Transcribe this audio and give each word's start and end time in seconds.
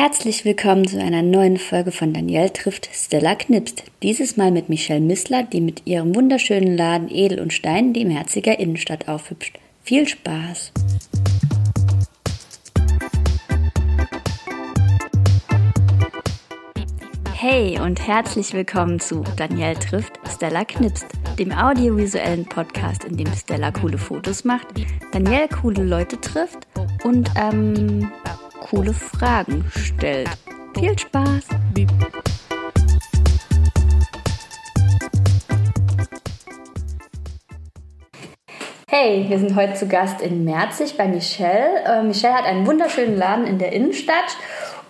Herzlich 0.00 0.44
willkommen 0.44 0.86
zu 0.86 1.02
einer 1.02 1.22
neuen 1.22 1.56
Folge 1.56 1.90
von 1.90 2.12
Danielle 2.12 2.52
trifft 2.52 2.88
Stella 2.92 3.34
Knipst. 3.34 3.82
Dieses 4.00 4.36
Mal 4.36 4.52
mit 4.52 4.68
Michelle 4.68 5.00
Missler, 5.00 5.42
die 5.42 5.60
mit 5.60 5.88
ihrem 5.88 6.14
wunderschönen 6.14 6.76
Laden 6.76 7.10
Edel 7.10 7.40
und 7.40 7.52
Stein 7.52 7.92
die 7.92 8.04
Merziger 8.04 8.60
Innenstadt 8.60 9.08
aufhübscht. 9.08 9.58
Viel 9.82 10.06
Spaß! 10.06 10.70
Hey 17.34 17.80
und 17.80 18.06
herzlich 18.06 18.52
willkommen 18.52 19.00
zu 19.00 19.24
Danielle 19.34 19.80
trifft 19.80 20.12
Stella 20.32 20.64
Knipst, 20.64 21.06
dem 21.40 21.50
audiovisuellen 21.50 22.44
Podcast, 22.44 23.02
in 23.02 23.16
dem 23.16 23.34
Stella 23.34 23.72
coole 23.72 23.98
Fotos 23.98 24.44
macht, 24.44 24.68
Danielle 25.10 25.48
coole 25.48 25.82
Leute 25.82 26.20
trifft 26.20 26.68
und 27.02 27.28
ähm, 27.34 28.12
coole 28.70 28.92
Fragen 28.92 29.64
stellt. 29.74 30.28
Viel 30.78 30.98
Spaß! 30.98 31.44
Hey, 38.90 39.26
wir 39.28 39.38
sind 39.38 39.54
heute 39.54 39.74
zu 39.74 39.86
Gast 39.86 40.20
in 40.20 40.44
Merzig 40.44 40.96
bei 40.96 41.06
Michelle. 41.06 41.84
Äh, 41.84 42.02
Michelle 42.02 42.34
hat 42.34 42.44
einen 42.44 42.66
wunderschönen 42.66 43.16
Laden 43.16 43.46
in 43.46 43.58
der 43.58 43.72
Innenstadt 43.72 44.36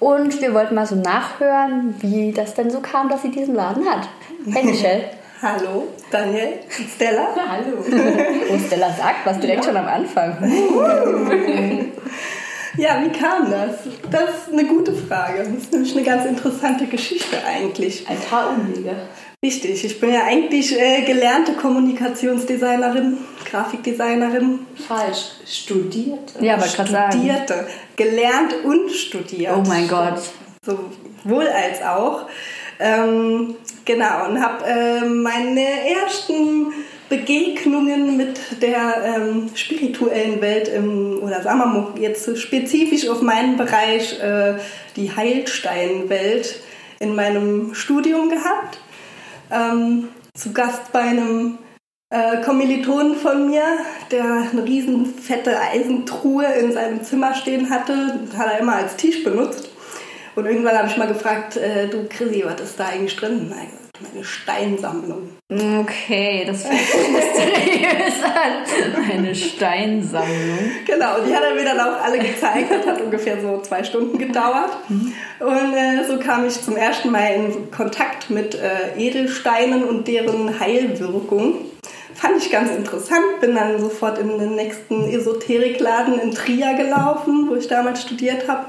und 0.01 0.41
wir 0.41 0.55
wollten 0.55 0.75
mal 0.75 0.87
so 0.87 0.97
nachhören, 0.97 1.95
wie 2.01 2.33
das 2.33 2.55
denn 2.55 2.71
so 2.71 2.81
kam, 2.81 3.09
dass 3.09 3.23
sie 3.23 3.31
diesen 3.31 3.55
Laden 3.55 3.89
hat. 3.89 4.09
Hey 4.51 4.65
Michelle. 4.65 5.05
Hallo, 5.43 5.87
Daniel, 6.11 6.55
Stella. 6.69 7.29
Hallo. 7.49 7.79
oh, 8.51 8.59
Stella 8.67 8.91
sagt 8.91 9.25
was 9.25 9.39
direkt 9.39 9.65
ja. 9.65 9.71
schon 9.71 9.77
am 9.77 9.87
Anfang. 9.87 10.37
Ja, 12.79 13.03
wie 13.05 13.11
kam 13.11 13.51
das? 13.51 13.77
Das 14.09 14.31
ist 14.31 14.53
eine 14.53 14.65
gute 14.65 14.95
Frage. 14.95 15.39
Das 15.43 15.65
ist 15.65 15.73
nämlich 15.73 15.97
eine 15.97 16.05
ganz 16.05 16.25
interessante 16.27 16.87
Geschichte 16.87 17.37
eigentlich. 17.45 18.09
Ein 18.09 18.21
paar 18.21 18.51
Umwege. 18.51 18.95
Richtig, 19.45 19.85
ich 19.85 20.01
bin 20.01 20.13
ja 20.13 20.25
eigentlich 20.25 20.79
äh, 20.79 21.03
gelernte 21.03 21.55
Kommunikationsdesignerin, 21.55 23.19
Grafikdesignerin. 23.51 24.61
Falsch, 24.87 25.33
studierte. 25.45 26.45
Ja, 26.45 26.55
aber 26.55 26.67
gerade 26.67 26.91
sagen. 26.91 27.13
Studierte, 27.13 27.67
gelernt 27.97 28.55
und 28.65 28.91
studiert. 28.93 29.55
Oh 29.57 29.63
mein 29.67 29.89
Gott. 29.89 30.21
Sowohl 30.65 31.49
als 31.49 31.83
auch. 31.83 32.29
Ähm, 32.79 33.57
genau, 33.85 34.29
und 34.29 34.41
habe 34.41 34.65
äh, 34.65 35.05
meine 35.05 35.67
ersten 36.05 36.73
Begegnungen 37.09 38.17
mit 38.17 38.63
der 38.63 39.17
ähm, 39.17 39.51
spirituellen 39.55 40.41
Welt 40.41 40.69
im, 40.69 41.21
oder 41.23 41.43
sagen 41.43 41.59
wir 41.59 41.67
mal 41.67 41.95
jetzt 41.99 42.39
spezifisch 42.39 43.09
auf 43.09 43.23
meinen 43.23 43.57
Bereich 43.57 44.21
äh, 44.21 44.55
die 44.97 45.15
Heilsteinwelt 45.15 46.61
in 47.01 47.15
meinem 47.15 47.75
Studium 47.75 48.29
gehabt. 48.29 48.81
Ähm, 49.51 50.09
zu 50.35 50.53
Gast 50.53 50.93
bei 50.93 51.01
einem 51.01 51.59
äh, 52.11 52.43
Kommilitonen 52.43 53.17
von 53.17 53.49
mir, 53.51 53.65
der 54.11 54.49
eine 54.53 54.65
riesen 54.65 55.07
fette 55.07 55.59
Eisentruhe 55.61 56.47
in 56.47 56.73
seinem 56.73 57.03
Zimmer 57.03 57.35
stehen 57.35 57.71
hatte, 57.71 58.21
hat 58.37 58.53
er 58.53 58.61
immer 58.61 58.77
als 58.77 58.97
Tisch 58.97 59.25
benutzt. 59.25 59.71
Und 60.37 60.47
irgendwann 60.47 60.79
habe 60.79 60.89
ich 60.89 60.97
mal 60.97 61.09
gefragt, 61.09 61.57
äh, 61.57 61.89
du 61.89 62.07
Chrissy, 62.09 62.45
was 62.47 62.61
ist 62.61 62.79
da 62.79 62.89
eigentlich 62.89 63.17
drin? 63.17 63.53
Meine 64.01 64.25
Steinsammlung. 64.25 65.38
Okay, 65.51 66.45
das 66.47 66.65
sich 66.65 66.71
mysteriös 66.71 68.23
an. 68.23 69.11
Eine 69.11 69.35
Steinsammlung. 69.35 70.59
Genau, 70.85 71.21
die 71.27 71.35
hat 71.35 71.43
er 71.43 71.55
mir 71.55 71.65
dann 71.65 71.81
auch 71.81 72.05
alle 72.05 72.19
gezeigt. 72.19 72.71
Das 72.71 72.87
hat 72.87 73.01
ungefähr 73.01 73.41
so 73.41 73.63
zwei 73.63 73.83
Stunden 73.83 74.19
gedauert. 74.19 74.73
Mhm. 74.91 75.15
Und 75.41 75.73
äh, 75.73 76.05
so 76.07 76.19
kam 76.19 76.47
ich 76.47 76.61
zum 76.61 76.77
ersten 76.77 77.11
Mal 77.11 77.29
in 77.29 77.71
Kontakt 77.71 78.29
mit 78.29 78.57
äh, 78.57 78.99
Edelsteinen 78.99 79.85
und 79.85 80.07
deren 80.07 80.61
Heilwirkung. 80.61 81.65
Fand 82.15 82.43
ich 82.43 82.51
ganz 82.51 82.71
interessant. 82.73 83.41
Bin 83.41 83.55
dann 83.55 83.81
sofort 83.81 84.19
in 84.19 84.39
den 84.39 84.55
nächsten 84.55 85.09
Esoterikladen 85.09 86.19
in 86.19 86.33
Trier 86.33 86.75
gelaufen, 86.75 87.49
wo 87.49 87.55
ich 87.55 87.69
damals 87.69 88.03
studiert 88.03 88.49
habe. 88.49 88.67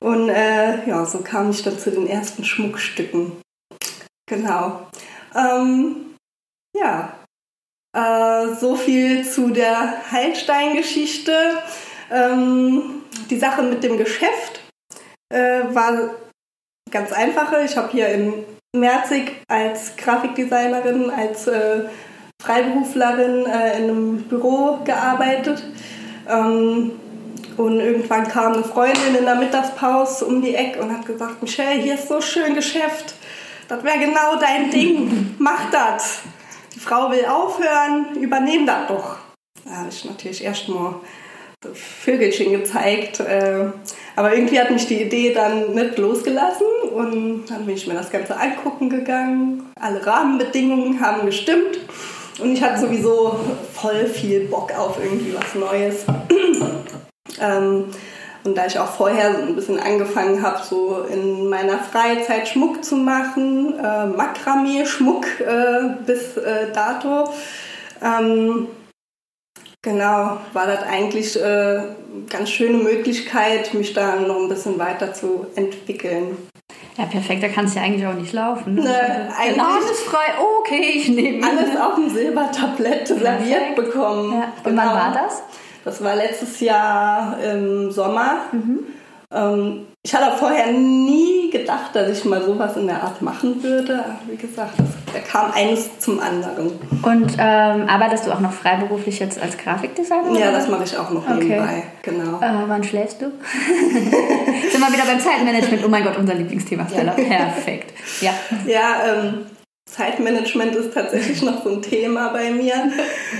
Und 0.00 0.30
äh, 0.30 0.88
ja, 0.88 1.04
so 1.04 1.18
kam 1.18 1.50
ich 1.50 1.62
dann 1.62 1.78
zu 1.78 1.90
den 1.90 2.06
ersten 2.06 2.44
Schmuckstücken. 2.44 3.32
Genau. 4.26 4.86
Ähm, 5.34 6.13
ja, 6.74 7.14
äh, 7.94 8.54
so 8.54 8.76
viel 8.76 9.24
zu 9.28 9.50
der 9.50 10.10
Heilstein-Geschichte. 10.10 11.32
Ähm, 12.10 13.02
die 13.30 13.38
Sache 13.38 13.62
mit 13.62 13.82
dem 13.82 13.96
Geschäft 13.96 14.60
äh, 15.32 15.62
war 15.70 16.10
ganz 16.90 17.12
einfache. 17.12 17.62
Ich 17.64 17.76
habe 17.76 17.90
hier 17.90 18.08
in 18.08 18.44
Merzig 18.74 19.40
als 19.48 19.94
Grafikdesignerin, 19.96 21.08
als 21.08 21.46
äh, 21.46 21.84
Freiberuflerin 22.42 23.46
äh, 23.46 23.78
in 23.78 23.84
einem 23.84 24.22
Büro 24.24 24.78
gearbeitet. 24.84 25.62
Ähm, 26.28 26.92
und 27.56 27.78
irgendwann 27.78 28.26
kam 28.26 28.54
eine 28.54 28.64
Freundin 28.64 29.14
in 29.16 29.24
der 29.24 29.36
Mittagspause 29.36 30.24
um 30.24 30.42
die 30.42 30.56
Ecke 30.56 30.82
und 30.82 30.92
hat 30.92 31.06
gesagt, 31.06 31.40
Michelle, 31.40 31.80
hier 31.80 31.94
ist 31.94 32.08
so 32.08 32.20
schön 32.20 32.54
Geschäft. 32.54 33.14
Das 33.68 33.84
wäre 33.84 33.98
genau 33.98 34.36
dein 34.40 34.70
Ding. 34.70 35.36
Mach 35.38 35.70
das. 35.70 36.22
Frau 36.84 37.10
will 37.10 37.24
aufhören, 37.24 38.14
übernehm 38.20 38.66
das 38.66 38.88
doch. 38.88 39.16
Da 39.64 39.76
habe 39.76 39.88
ich 39.88 40.04
natürlich 40.04 40.44
erst 40.44 40.68
mal 40.68 41.00
Vögelchen 41.72 42.52
gezeigt. 42.52 43.20
Äh, 43.20 43.70
aber 44.16 44.34
irgendwie 44.34 44.60
hat 44.60 44.70
mich 44.70 44.86
die 44.86 45.00
Idee 45.00 45.32
dann 45.32 45.74
nicht 45.74 45.96
losgelassen 45.96 46.66
und 46.94 47.46
dann 47.48 47.64
bin 47.64 47.74
ich 47.74 47.86
mir 47.86 47.94
das 47.94 48.10
Ganze 48.10 48.38
angucken 48.38 48.90
gegangen. 48.90 49.72
Alle 49.80 50.04
Rahmenbedingungen 50.04 51.00
haben 51.00 51.24
gestimmt 51.24 51.80
und 52.38 52.52
ich 52.52 52.62
hatte 52.62 52.80
sowieso 52.80 53.40
voll 53.72 54.06
viel 54.06 54.40
Bock 54.48 54.78
auf 54.78 54.98
irgendwie 55.02 55.34
was 55.34 55.54
Neues. 55.54 56.04
Und 58.44 58.56
da 58.56 58.66
ich 58.66 58.78
auch 58.78 58.88
vorher 58.90 59.34
so 59.34 59.42
ein 59.42 59.56
bisschen 59.56 59.80
angefangen 59.80 60.42
habe, 60.42 60.62
so 60.62 61.06
in 61.10 61.48
meiner 61.48 61.78
Freizeit 61.78 62.46
Schmuck 62.46 62.84
zu 62.84 62.96
machen, 62.96 63.78
äh, 63.78 64.06
Makramee-Schmuck 64.06 65.26
äh, 65.40 66.04
bis 66.04 66.36
äh, 66.36 66.70
dato, 66.74 67.30
ähm, 68.02 68.68
genau, 69.80 70.38
war 70.52 70.66
das 70.66 70.82
eigentlich 70.82 71.40
äh, 71.40 71.84
ganz 72.28 72.50
schöne 72.50 72.78
Möglichkeit, 72.78 73.72
mich 73.72 73.94
da 73.94 74.16
noch 74.16 74.36
ein 74.36 74.48
bisschen 74.50 74.78
weiter 74.78 75.14
zu 75.14 75.46
entwickeln. 75.54 76.36
Ja, 76.98 77.06
perfekt, 77.06 77.42
da 77.42 77.48
kannst 77.48 77.74
du 77.74 77.80
ja 77.80 77.86
eigentlich 77.86 78.06
auch 78.06 78.14
nicht 78.14 78.32
laufen. 78.32 78.74
Ne? 78.74 78.82
Eigentlich 79.36 79.56
Der 79.56 79.64
Laden 79.64 79.90
ist 79.90 80.02
frei, 80.02 80.34
okay, 80.60 80.92
ich 80.96 81.08
nehme 81.08 81.46
Alles 81.46 81.76
auf 81.80 81.96
dem 81.96 82.10
Silbertablett 82.10 83.08
serviert 83.08 83.74
bekommen. 83.74 84.32
Ja. 84.32 84.52
Und 84.58 84.64
genau. 84.64 84.82
wann 84.82 84.94
war 84.94 85.12
das? 85.12 85.42
Das 85.84 86.02
war 86.02 86.16
letztes 86.16 86.60
Jahr 86.60 87.38
im 87.42 87.90
Sommer. 87.90 88.36
Mhm. 88.52 88.80
Ähm, 89.30 89.86
ich 90.02 90.14
hatte 90.14 90.36
vorher 90.36 90.70
nie 90.72 91.50
gedacht, 91.50 91.94
dass 91.94 92.08
ich 92.08 92.24
mal 92.24 92.42
sowas 92.42 92.76
in 92.76 92.86
der 92.86 93.02
Art 93.02 93.20
machen 93.22 93.62
würde. 93.62 94.04
Wie 94.28 94.36
gesagt, 94.36 94.74
da 95.12 95.18
kam 95.20 95.50
eines 95.52 95.98
zum 95.98 96.20
anderen. 96.20 96.72
Und 97.02 97.32
ähm, 97.38 97.88
arbeitest 97.88 98.26
du 98.26 98.32
auch 98.32 98.40
noch 98.40 98.52
freiberuflich 98.52 99.18
jetzt 99.18 99.40
als 99.40 99.56
Grafikdesigner? 99.56 100.38
Ja, 100.38 100.52
das 100.52 100.68
mache 100.68 100.84
ich 100.84 100.96
auch 100.96 101.10
noch 101.10 101.26
okay. 101.26 101.44
nebenbei. 101.44 101.82
Genau. 102.02 102.38
Äh, 102.38 102.68
wann 102.68 102.84
schläfst 102.84 103.20
du? 103.22 103.26
Sind 104.70 104.80
wir 104.80 104.92
wieder 104.92 105.06
beim 105.06 105.20
Zeitmanagement? 105.20 105.82
Oh 105.84 105.88
mein 105.88 106.04
Gott, 106.04 106.18
unser 106.18 106.34
Lieblingsthema, 106.34 106.86
Stella. 106.88 107.18
Ja. 107.18 107.24
Perfekt. 107.24 107.94
Ja, 108.20 108.32
ja 108.66 108.96
ähm, 109.06 109.46
Zeitmanagement 109.94 110.74
ist 110.74 110.92
tatsächlich 110.92 111.42
noch 111.42 111.62
so 111.62 111.70
ein 111.70 111.82
Thema 111.82 112.28
bei 112.28 112.50
mir. 112.50 112.74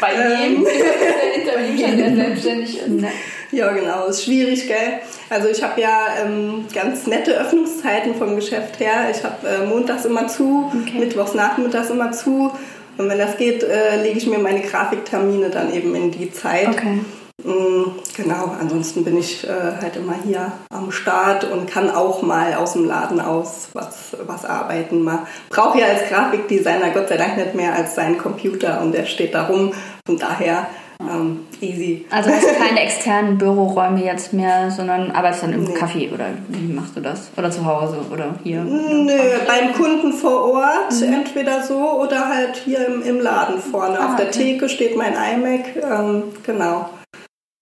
Bei 0.00 0.12
jedem, 0.12 0.64
ähm, 0.64 1.98
der 1.98 2.16
selbstständig 2.16 2.78
ist. 2.78 2.88
Ne? 2.88 3.08
Ja, 3.50 3.72
genau, 3.72 4.06
ist 4.06 4.24
schwierig, 4.24 4.66
gell? 4.66 5.00
Also 5.30 5.48
ich 5.48 5.62
habe 5.62 5.80
ja 5.80 6.06
ähm, 6.22 6.66
ganz 6.72 7.06
nette 7.06 7.32
Öffnungszeiten 7.32 8.14
vom 8.14 8.36
Geschäft 8.36 8.78
her. 8.78 9.08
Ich 9.10 9.24
habe 9.24 9.48
äh, 9.48 9.66
montags 9.66 10.04
immer 10.04 10.28
zu, 10.28 10.70
okay. 10.72 10.98
mittwochs 10.98 11.34
nachmittags 11.34 11.90
immer 11.90 12.12
zu. 12.12 12.52
Und 12.98 13.08
wenn 13.08 13.18
das 13.18 13.36
geht, 13.36 13.64
äh, 13.64 14.00
lege 14.02 14.18
ich 14.18 14.26
mir 14.26 14.38
meine 14.38 14.60
Grafiktermine 14.60 15.50
dann 15.50 15.72
eben 15.74 15.94
in 15.96 16.12
die 16.12 16.30
Zeit. 16.30 16.68
Okay. 16.68 17.00
Mm, 17.44 17.92
genau, 18.16 18.52
ansonsten 18.58 19.04
bin 19.04 19.18
ich 19.18 19.44
äh, 19.44 19.50
halt 19.80 19.96
immer 19.96 20.14
hier 20.24 20.52
am 20.70 20.90
Start 20.90 21.44
und 21.44 21.66
kann 21.66 21.90
auch 21.90 22.22
mal 22.22 22.54
aus 22.54 22.72
dem 22.72 22.86
Laden 22.86 23.20
aus 23.20 23.68
was, 23.74 24.16
was 24.26 24.46
arbeiten. 24.46 25.02
Man 25.02 25.20
braucht 25.50 25.78
ja 25.78 25.86
als 25.86 26.08
Grafikdesigner 26.08 26.90
Gott 26.90 27.08
sei 27.08 27.18
Dank 27.18 27.36
nicht 27.36 27.54
mehr 27.54 27.74
als 27.74 27.94
seinen 27.94 28.16
Computer 28.16 28.80
und 28.80 28.92
der 28.92 29.04
steht 29.04 29.34
da 29.34 29.46
rum. 29.46 29.72
Von 30.06 30.18
daher 30.18 30.66
ähm, 31.00 31.40
easy. 31.60 32.06
Also 32.10 32.30
hast 32.30 32.44
du 32.44 32.54
keine 32.54 32.80
externen 32.80 33.36
Büroräume 33.36 34.02
jetzt 34.04 34.32
mehr, 34.32 34.70
sondern 34.70 35.10
arbeitest 35.10 35.42
dann 35.42 35.52
im 35.52 35.64
nee. 35.64 35.74
Café 35.74 36.12
oder 36.12 36.26
wie 36.48 36.72
machst 36.72 36.96
du 36.96 37.00
das? 37.00 37.30
Oder 37.36 37.50
zu 37.50 37.64
Hause 37.64 37.98
oder 38.10 38.36
hier? 38.42 38.62
Nö, 38.62 39.12
beim 39.46 39.72
Kunden 39.74 40.12
vor 40.12 40.54
Ort, 40.54 40.92
mhm. 40.92 41.12
entweder 41.12 41.62
so 41.62 42.00
oder 42.00 42.28
halt 42.28 42.56
hier 42.56 42.86
im, 42.86 43.02
im 43.02 43.20
Laden 43.20 43.58
vorne. 43.60 43.98
Ah, 43.98 44.10
Auf 44.10 44.16
der 44.16 44.28
okay. 44.28 44.38
Theke 44.38 44.68
steht 44.68 44.96
mein 44.96 45.12
iMac, 45.12 45.76
ähm, 45.76 46.22
genau. 46.44 46.88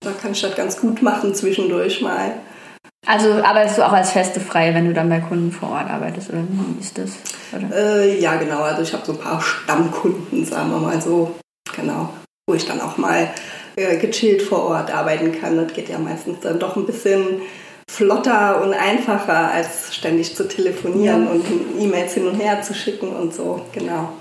Da 0.03 0.11
kann 0.13 0.33
ich 0.33 0.41
das 0.41 0.55
ganz 0.55 0.81
gut 0.81 1.03
machen 1.03 1.35
zwischendurch 1.35 2.01
mal. 2.01 2.35
Also 3.07 3.33
arbeitest 3.33 3.79
du 3.79 3.87
auch 3.87 3.93
als 3.93 4.13
feste 4.13 4.41
Freie, 4.41 4.75
wenn 4.75 4.87
du 4.87 4.95
dann 4.95 5.09
bei 5.09 5.21
Kunden 5.21 5.51
vor 5.51 5.71
Ort 5.71 5.91
arbeitest, 5.91 6.31
oder 6.31 6.45
wie 6.49 6.81
ist 6.81 6.97
das? 6.99 7.11
Äh, 7.73 8.21
ja, 8.21 8.37
genau. 8.37 8.61
Also 8.63 8.83
ich 8.83 8.93
habe 8.93 9.05
so 9.05 9.13
ein 9.13 9.19
paar 9.19 9.41
Stammkunden, 9.41 10.45
sagen 10.45 10.71
wir 10.71 10.79
mal 10.79 11.01
so, 11.01 11.35
genau, 11.75 12.11
wo 12.47 12.55
ich 12.55 12.65
dann 12.65 12.81
auch 12.81 12.97
mal 12.99 13.29
äh, 13.75 13.97
gechillt 13.97 14.43
vor 14.43 14.65
Ort 14.67 14.95
arbeiten 14.95 15.33
kann. 15.33 15.57
Das 15.57 15.73
geht 15.73 15.89
ja 15.89 15.99
meistens 15.99 16.41
dann 16.41 16.61
doch 16.61 16.77
ein 16.77 16.87
bisschen 16.87 17.43
flotter 17.91 18.63
und 18.63 18.73
einfacher, 18.73 19.51
als 19.51 19.95
ständig 19.95 20.37
zu 20.37 20.47
telefonieren 20.47 21.25
ja. 21.25 21.31
und 21.31 21.45
E-Mails 21.81 22.15
hin 22.15 22.27
und 22.27 22.37
her 22.37 22.63
zu 22.63 22.73
schicken 22.73 23.15
und 23.15 23.35
so, 23.35 23.67
genau. 23.73 24.13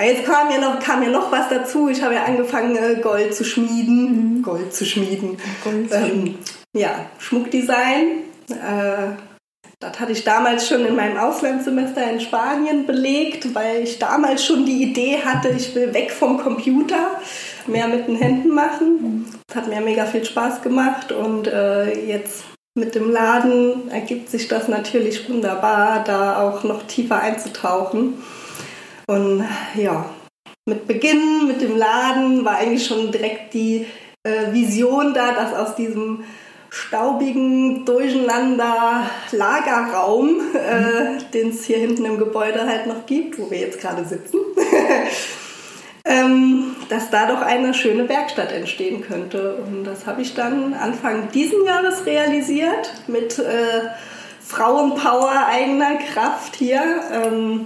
Jetzt 0.00 0.24
kam 0.24 0.50
ja 0.50 0.58
noch, 0.58 0.78
kam 0.80 1.02
ja 1.02 1.10
noch 1.10 1.30
was 1.30 1.48
dazu. 1.48 1.88
Ich 1.88 2.02
habe 2.02 2.14
ja 2.14 2.24
angefangen, 2.24 2.76
äh, 2.76 3.00
Gold 3.00 3.34
zu 3.34 3.44
schmieden. 3.44 4.38
Mhm. 4.38 4.42
Gold 4.42 4.74
zu 4.74 4.84
schmieden. 4.84 5.38
Gold. 5.62 5.92
Ähm, 5.92 6.38
ja, 6.72 7.06
Schmuckdesign. 7.18 8.22
Äh, 8.48 9.14
das 9.78 9.98
hatte 9.98 10.12
ich 10.12 10.24
damals 10.24 10.68
schon 10.68 10.84
in 10.84 10.94
meinem 10.94 11.16
Auslandssemester 11.16 12.10
in 12.10 12.20
Spanien 12.20 12.86
belegt, 12.86 13.54
weil 13.54 13.84
ich 13.84 13.98
damals 13.98 14.44
schon 14.44 14.66
die 14.66 14.82
Idee 14.82 15.18
hatte, 15.24 15.48
ich 15.48 15.74
will 15.74 15.94
weg 15.94 16.10
vom 16.10 16.38
Computer, 16.38 17.18
mehr 17.66 17.88
mit 17.88 18.06
den 18.06 18.16
Händen 18.16 18.50
machen. 18.50 19.24
Das 19.46 19.56
hat 19.56 19.68
mir 19.68 19.80
mega 19.80 20.04
viel 20.04 20.24
Spaß 20.24 20.60
gemacht 20.60 21.12
und 21.12 21.46
äh, 21.46 22.06
jetzt 22.06 22.44
mit 22.74 22.94
dem 22.94 23.10
Laden 23.10 23.90
ergibt 23.90 24.28
sich 24.28 24.48
das 24.48 24.68
natürlich 24.68 25.28
wunderbar, 25.30 26.04
da 26.04 26.42
auch 26.42 26.62
noch 26.62 26.82
tiefer 26.82 27.18
einzutauchen. 27.20 28.22
Und 29.10 29.44
ja, 29.74 30.08
mit 30.66 30.86
Beginn 30.86 31.48
mit 31.48 31.60
dem 31.60 31.76
Laden 31.76 32.44
war 32.44 32.58
eigentlich 32.58 32.86
schon 32.86 33.10
direkt 33.10 33.54
die 33.54 33.84
äh, 34.22 34.52
Vision 34.52 35.14
da, 35.14 35.32
dass 35.32 35.52
aus 35.52 35.74
diesem 35.74 36.22
staubigen, 36.68 37.84
durcheinander 37.84 39.02
Lagerraum, 39.32 40.40
äh, 40.54 41.18
den 41.34 41.50
es 41.50 41.64
hier 41.64 41.78
hinten 41.78 42.04
im 42.04 42.18
Gebäude 42.18 42.64
halt 42.68 42.86
noch 42.86 43.04
gibt, 43.06 43.36
wo 43.40 43.50
wir 43.50 43.58
jetzt 43.58 43.80
gerade 43.80 44.04
sitzen, 44.04 44.38
ähm, 46.04 46.76
dass 46.88 47.10
da 47.10 47.26
doch 47.26 47.42
eine 47.42 47.74
schöne 47.74 48.08
Werkstatt 48.08 48.52
entstehen 48.52 49.02
könnte. 49.02 49.56
Und 49.56 49.82
das 49.82 50.06
habe 50.06 50.22
ich 50.22 50.34
dann 50.34 50.72
Anfang 50.72 51.32
diesen 51.32 51.64
Jahres 51.64 52.06
realisiert 52.06 52.92
mit 53.08 53.40
äh, 53.40 53.88
Frauenpower 54.40 55.46
eigener 55.48 55.96
Kraft 55.96 56.54
hier. 56.54 56.80
Ähm, 57.12 57.64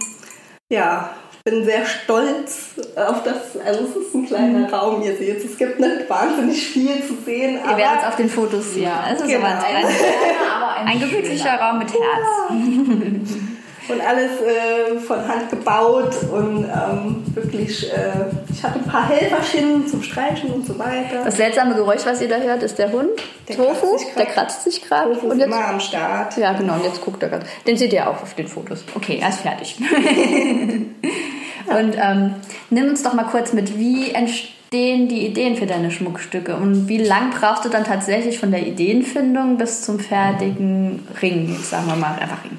ja, 0.71 1.11
bin 1.45 1.63
sehr 1.63 1.85
stolz 1.85 2.71
auf 2.97 3.23
das. 3.23 3.61
Also 3.63 3.85
es 3.85 4.07
ist 4.07 4.15
ein 4.15 4.27
kleiner 4.27 4.61
mhm. 4.61 4.75
Raum, 4.75 5.03
ihr 5.03 5.15
seht 5.15 5.45
es. 5.45 5.59
gibt 5.59 5.79
nicht 5.79 6.09
wahnsinnig 6.09 6.67
viel 6.67 7.05
zu 7.07 7.17
sehen. 7.23 7.59
Ihr 7.63 7.77
werdet 7.77 8.01
es 8.01 8.09
auf 8.09 8.17
den 8.17 8.31
Fotos 8.31 8.73
sehen. 8.73 8.85
Ja, 8.85 9.05
es 9.13 9.21
ist 9.21 9.29
genau. 9.29 9.47
aber 9.47 9.59
ein, 9.59 10.87
ein, 10.87 10.89
ein 10.89 11.01
gemütlicher 11.01 11.55
Raum 11.61 11.81
mit 11.81 11.91
Herz. 11.91 13.31
und 13.89 14.01
alles 14.01 14.31
äh, 14.41 14.99
von 14.99 15.29
Hand 15.29 15.51
gebaut 15.51 16.17
und 16.33 16.65
ähm, 16.65 17.23
wirklich, 17.35 17.93
äh, 17.93 18.31
ich 18.51 18.63
hatte 18.63 18.79
ein 18.79 18.87
paar 18.87 19.07
Helferchen 19.07 19.87
zum 19.87 20.03
Streichen 20.03 20.51
und 20.51 20.67
so 20.67 20.79
weiter. 20.79 21.25
Das 21.25 21.37
seltsame 21.37 21.75
Geräusch, 21.75 22.07
was 22.07 22.23
ihr 22.23 22.29
da 22.29 22.37
hört, 22.37 22.63
ist 22.63 22.79
der 22.79 22.91
Hund, 22.91 23.11
der 23.49 23.57
Tofu, 23.57 23.91
kratzt 23.91 24.19
der 24.19 24.27
kratzt 24.27 24.65
sich 24.65 24.83
gerade. 24.83 25.13
Tofu 25.13 25.27
und 25.29 25.39
jetzt, 25.39 25.47
immer 25.47 25.69
am 25.69 25.81
Start. 25.81 26.39
Ja, 26.39 26.55
genau, 26.55 26.75
und 26.77 26.85
jetzt 26.85 27.03
guckt 27.03 27.23
er 27.23 27.29
gerade. 27.29 27.45
Den 27.67 27.77
seht 27.77 27.93
ihr 27.93 28.09
auch 28.09 28.23
auf 28.23 28.33
den 28.35 28.49
Fotos. 28.49 28.83
Okay, 28.95 29.19
er 29.21 29.29
ist 29.29 29.41
fertig. 29.41 29.77
und 31.67 31.97
ähm, 31.97 32.35
nimm 32.71 32.89
uns 32.89 33.03
doch 33.03 33.15
mal 33.15 33.25
kurz 33.25 33.53
mit, 33.53 33.79
wie 33.79 34.11
entstehen 34.11 35.09
die 35.09 35.27
Ideen 35.27 35.57
für 35.57 35.67
deine 35.67 35.91
Schmuckstücke 35.91 36.57
und 36.57 36.89
wie 36.89 36.99
lang 36.99 37.31
brauchst 37.31 37.65
du 37.65 37.69
dann 37.69 37.85
tatsächlich 37.85 38.39
von 38.39 38.51
der 38.51 38.67
Ideenfindung 38.67 39.57
bis 39.57 39.83
zum 39.83 39.99
fertigen 39.99 41.07
Ring, 41.23 41.57
sagen 41.63 41.87
wir 41.87 41.97
mal 41.97 42.19
einfach 42.19 42.45
Ring? 42.45 42.59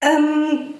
Ähm, 0.00 0.74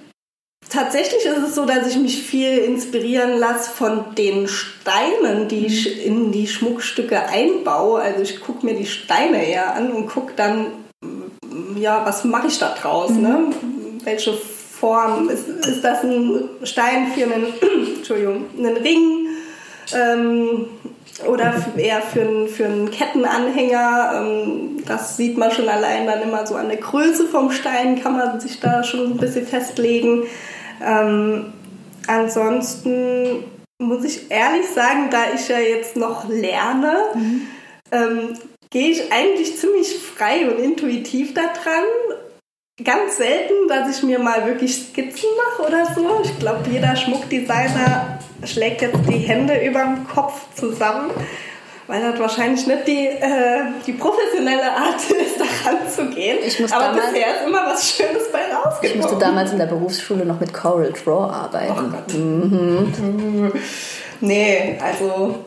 tatsächlich 0.69 1.25
ist 1.25 1.49
es 1.49 1.55
so, 1.55 1.67
dass 1.67 1.89
ich 1.89 1.97
mich 1.97 2.23
viel 2.23 2.59
inspirieren 2.59 3.39
lasse 3.39 3.71
von 3.71 4.15
den 4.15 4.49
Steinen, 4.49 5.49
die 5.49 5.67
ich 5.67 6.07
in 6.07 6.33
die 6.33 6.47
Schmuckstücke 6.47 7.29
einbaue. 7.29 8.01
Also 8.01 8.23
ich 8.23 8.41
gucke 8.41 8.65
mir 8.65 8.75
die 8.75 8.87
Steine 8.87 9.45
eher 9.45 9.75
an 9.75 9.91
und 9.91 10.07
gucke 10.07 10.33
dann, 10.37 10.67
ja, 11.77 12.05
was 12.05 12.25
mache 12.25 12.49
ich 12.49 12.59
da 12.59 12.75
draus? 12.75 13.11
Ne? 13.11 13.17
Mhm. 13.17 13.25
Ne? 13.27 13.55
Welche 14.05 14.39
Form? 14.81 15.29
Ist, 15.29 15.49
ist 15.49 15.83
das 15.83 16.03
ein 16.03 16.49
Stein 16.63 17.09
für 17.15 17.25
einen, 17.25 17.47
Entschuldigung, 17.97 18.47
einen 18.59 18.77
Ring? 18.77 19.29
Ähm, 19.95 20.67
oder 21.27 21.55
eher 21.77 22.01
für 22.03 22.21
einen, 22.21 22.49
für 22.49 22.67
einen 22.67 22.91
Kettenanhänger. 22.91 24.13
Ähm, 24.15 24.85
das 24.87 25.17
sieht 25.17 25.37
man 25.37 25.51
schon 25.51 25.69
allein 25.69 26.07
dann 26.07 26.23
immer 26.23 26.47
so 26.47 26.55
an 26.55 26.69
der 26.69 26.79
Größe 26.79 27.27
vom 27.27 27.51
Stein, 27.51 28.01
kann 28.01 28.17
man 28.17 28.41
sich 28.41 28.61
da 28.61 28.85
schon 28.85 29.13
ein 29.13 29.17
bisschen 29.17 29.47
festlegen. 29.47 30.25
Ähm, 30.85 31.53
ansonsten 32.07 33.45
muss 33.79 34.05
ich 34.05 34.31
ehrlich 34.31 34.69
sagen, 34.69 35.09
da 35.11 35.33
ich 35.35 35.49
ja 35.49 35.59
jetzt 35.59 35.97
noch 35.97 36.29
lerne, 36.29 36.97
mhm. 37.15 37.43
ähm, 37.91 38.35
gehe 38.71 38.91
ich 38.91 39.13
eigentlich 39.13 39.57
ziemlich 39.57 39.99
frei 39.99 40.49
und 40.49 40.63
intuitiv 40.63 41.35
da 41.35 41.43
dran. 41.43 41.85
Ganz 42.85 43.17
selten, 43.17 43.67
dass 43.69 43.97
ich 43.97 44.05
mir 44.05 44.21
mal 44.21 44.47
wirklich 44.47 44.77
Skizzen 44.77 45.29
mache 45.37 45.69
oder 45.69 45.85
so. 45.95 46.21
Ich 46.23 46.39
glaube, 46.39 46.61
jeder 46.71 46.95
Schmuckdesigner 46.95 48.21
schlägt 48.45 48.83
jetzt 48.83 49.01
die 49.09 49.19
Hände 49.19 49.59
über 49.67 49.81
dem 49.83 50.07
Kopf 50.07 50.55
zusammen, 50.55 51.11
weil 51.89 52.01
das 52.01 52.21
wahrscheinlich 52.21 52.65
nicht 52.69 52.87
die, 52.87 53.07
äh, 53.07 53.65
die 53.85 53.95
professionelle 53.95 54.71
Art 54.71 55.01
ist, 55.11 55.41
da 55.41 55.69
ranzugehen. 55.69 56.39
Aber 56.71 56.85
damals, 56.85 57.07
bisher 57.07 57.37
ist 57.37 57.47
immer 57.47 57.67
was 57.67 57.91
Schönes 57.97 58.31
bei 58.31 58.55
rausgekommen. 58.55 58.81
Ich 58.83 58.97
musste 58.97 59.19
damals 59.19 59.51
in 59.51 59.59
der 59.59 59.67
Berufsschule 59.67 60.25
noch 60.25 60.39
mit 60.39 60.55
Coral 60.55 60.93
Draw 60.93 61.33
arbeiten. 61.33 61.73
Oh 61.77 61.91
Gott. 61.91 62.15
Mhm. 62.15 63.53
Nee, 64.21 64.77
also 64.83 65.45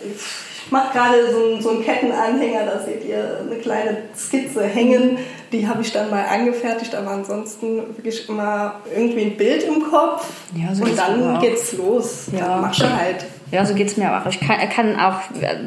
ich 0.00 0.43
mache 0.74 0.92
gerade 0.92 1.32
so, 1.32 1.60
so 1.60 1.70
einen 1.70 1.84
Kettenanhänger, 1.84 2.66
da 2.66 2.80
seht 2.80 3.04
ihr 3.04 3.40
eine 3.46 3.60
kleine 3.60 3.96
Skizze 4.16 4.64
hängen. 4.64 5.18
Die 5.52 5.68
habe 5.68 5.82
ich 5.82 5.92
dann 5.92 6.10
mal 6.10 6.24
angefertigt, 6.24 6.94
aber 6.96 7.10
ansonsten 7.10 7.96
wirklich 7.96 8.28
immer 8.28 8.80
irgendwie 8.94 9.22
ein 9.22 9.36
Bild 9.36 9.62
im 9.62 9.88
Kopf. 9.88 10.26
Ja, 10.56 10.74
so 10.74 10.82
und 10.82 10.98
dann 10.98 11.40
geht's 11.40 11.72
los. 11.74 12.26
Ja. 12.32 12.48
Dann 12.48 12.60
machst 12.62 12.80
du 12.80 12.92
halt. 12.92 13.24
Ja, 13.52 13.64
so 13.64 13.74
geht 13.74 13.86
es 13.86 13.96
mir 13.96 14.10
auch. 14.10 14.26
Ich 14.26 14.40
kann, 14.40 14.68
kann 14.68 14.98
auch 14.98 15.20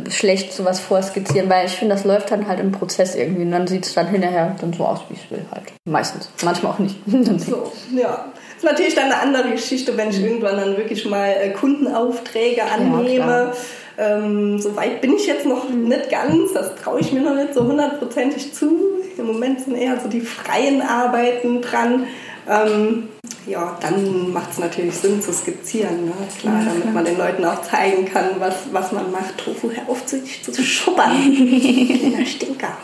schlecht 0.09 0.51
sowas 0.51 0.81
vorskizzieren, 0.81 1.49
weil 1.49 1.67
ich 1.67 1.71
finde, 1.71 1.95
das 1.95 2.03
läuft 2.03 2.31
dann 2.31 2.45
halt 2.45 2.59
im 2.59 2.73
Prozess 2.73 3.15
irgendwie 3.15 3.43
und 3.43 3.51
dann 3.51 3.65
sieht 3.65 3.85
es 3.85 3.93
dann 3.93 4.07
hinterher 4.07 4.57
dann 4.59 4.73
so 4.73 4.85
aus, 4.85 4.99
wie 5.07 5.13
ich 5.13 5.23
es 5.23 5.31
will 5.31 5.45
halt. 5.51 5.71
Meistens. 5.85 6.29
Manchmal 6.43 6.73
auch 6.73 6.79
nicht. 6.79 6.97
so, 7.07 7.71
ja. 7.95 8.25
Das 8.55 8.63
ist 8.63 8.71
natürlich 8.71 8.95
dann 8.95 9.05
eine 9.05 9.21
andere 9.21 9.51
Geschichte, 9.51 9.95
wenn 9.95 10.09
ich 10.09 10.21
irgendwann 10.21 10.57
dann 10.57 10.75
wirklich 10.75 11.05
mal 11.05 11.29
äh, 11.29 11.51
Kundenaufträge 11.51 12.63
annehme. 12.63 13.13
Ja, 13.13 13.53
ähm, 13.97 14.59
so 14.59 14.75
weit 14.75 15.01
bin 15.01 15.15
ich 15.15 15.25
jetzt 15.25 15.45
noch 15.45 15.69
nicht 15.69 16.09
ganz, 16.09 16.53
das 16.53 16.75
traue 16.75 16.99
ich 16.99 17.11
mir 17.11 17.21
noch 17.21 17.33
nicht 17.33 17.53
so 17.53 17.63
hundertprozentig 17.63 18.53
zu. 18.53 18.79
Im 19.17 19.25
Moment 19.25 19.61
sind 19.61 19.75
eher 19.75 19.99
so 19.99 20.07
die 20.07 20.21
freien 20.21 20.81
Arbeiten 20.81 21.61
dran. 21.61 22.05
Ähm, 22.47 23.09
ja, 23.47 23.77
dann 23.81 24.31
macht 24.31 24.51
es 24.51 24.59
natürlich 24.59 24.95
Sinn 24.95 25.21
zu 25.21 25.33
skizzieren, 25.33 26.05
ne? 26.05 26.13
klar, 26.39 26.59
ja, 26.59 26.65
damit 26.65 26.93
man 26.93 27.05
den 27.05 27.17
Leuten 27.17 27.43
auch 27.45 27.61
zeigen 27.61 28.05
kann, 28.05 28.25
was, 28.39 28.55
was 28.71 28.91
man 28.91 29.11
macht. 29.11 29.37
Tofu, 29.37 29.71
hör 29.71 29.89
auf, 29.89 30.05
zu, 30.05 30.21
zu 30.23 30.61
schubbern. 30.61 31.11
Kleiner 31.99 32.25
Stinker. 32.25 32.77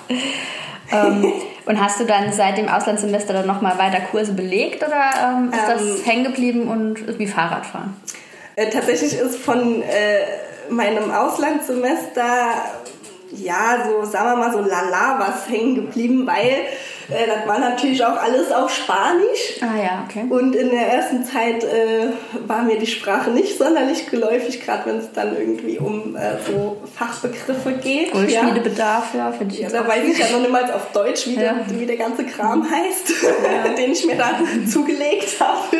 ähm, 0.92 1.34
und 1.66 1.80
hast 1.80 2.00
du 2.00 2.06
dann 2.06 2.32
seit 2.34 2.58
dem 2.58 2.70
Auslandssemester 2.70 3.34
dann 3.34 3.46
nochmal 3.46 3.78
weiter 3.78 4.00
Kurse 4.00 4.34
belegt 4.34 4.84
oder 4.84 5.12
ähm, 5.22 5.52
ist 5.52 5.68
das 5.68 5.82
ähm, 5.82 6.06
hängen 6.06 6.24
geblieben 6.24 6.68
und 6.70 7.20
wie 7.20 7.28
Fahrradfahren? 7.28 7.96
Äh, 8.56 8.70
tatsächlich 8.70 9.14
ist 9.14 9.38
von 9.38 9.82
äh, 9.82 10.20
meinem 10.76 11.12
Auslandssemester, 11.12 12.24
ja, 13.32 13.86
so 13.88 14.06
sagen 14.10 14.30
wir 14.30 14.36
mal 14.36 14.52
so 14.52 14.60
lala 14.60 15.20
was 15.20 15.50
hängen 15.50 15.76
geblieben, 15.76 16.28
weil 16.28 16.68
äh, 17.10 17.28
das 17.28 17.48
war 17.48 17.60
natürlich 17.60 18.04
auch 18.04 18.16
alles 18.16 18.52
auf 18.52 18.74
Spanisch. 18.74 19.62
Ah 19.62 19.82
ja, 19.82 20.08
okay. 20.08 20.26
Und 20.30 20.56
in 20.56 20.70
der 20.70 20.94
ersten 20.94 21.24
Zeit 21.26 21.64
äh, 21.64 22.08
war 22.48 22.64
mir 22.64 22.78
die 22.78 22.88
Sprache 22.88 23.32
nicht 23.32 23.58
sonderlich 23.58 24.10
geläufig, 24.10 24.64
gerade 24.64 24.86
wenn 24.90 24.98
es 25.00 25.12
dann 25.12 25.36
irgendwie 25.38 25.80
um 25.80 26.16
äh, 26.16 26.38
so 26.46 26.82
Fachbegriffe 26.96 27.74
geht. 27.74 28.12
Goldschmiedebedarf, 28.12 29.14
ja, 29.14 29.30
ja 29.30 29.32
finde 29.32 29.56
ich. 29.56 29.62
Ja, 29.62 29.70
da 29.70 29.88
weiß 29.88 30.06
ich 30.06 30.18
ja 30.18 30.30
noch 30.32 30.42
niemals 30.42 30.72
auf 30.72 30.92
Deutsch, 30.92 31.28
wie, 31.28 31.36
ja. 31.36 31.54
der, 31.54 31.80
wie 31.80 31.86
der 31.86 31.98
ganze 31.98 32.26
Kram 32.26 32.66
heißt, 32.70 33.14
ja. 33.24 33.74
den 33.78 33.92
ich 33.92 34.06
mir 34.06 34.16
da 34.16 34.40
zugelegt 34.72 35.40
habe. 35.40 35.78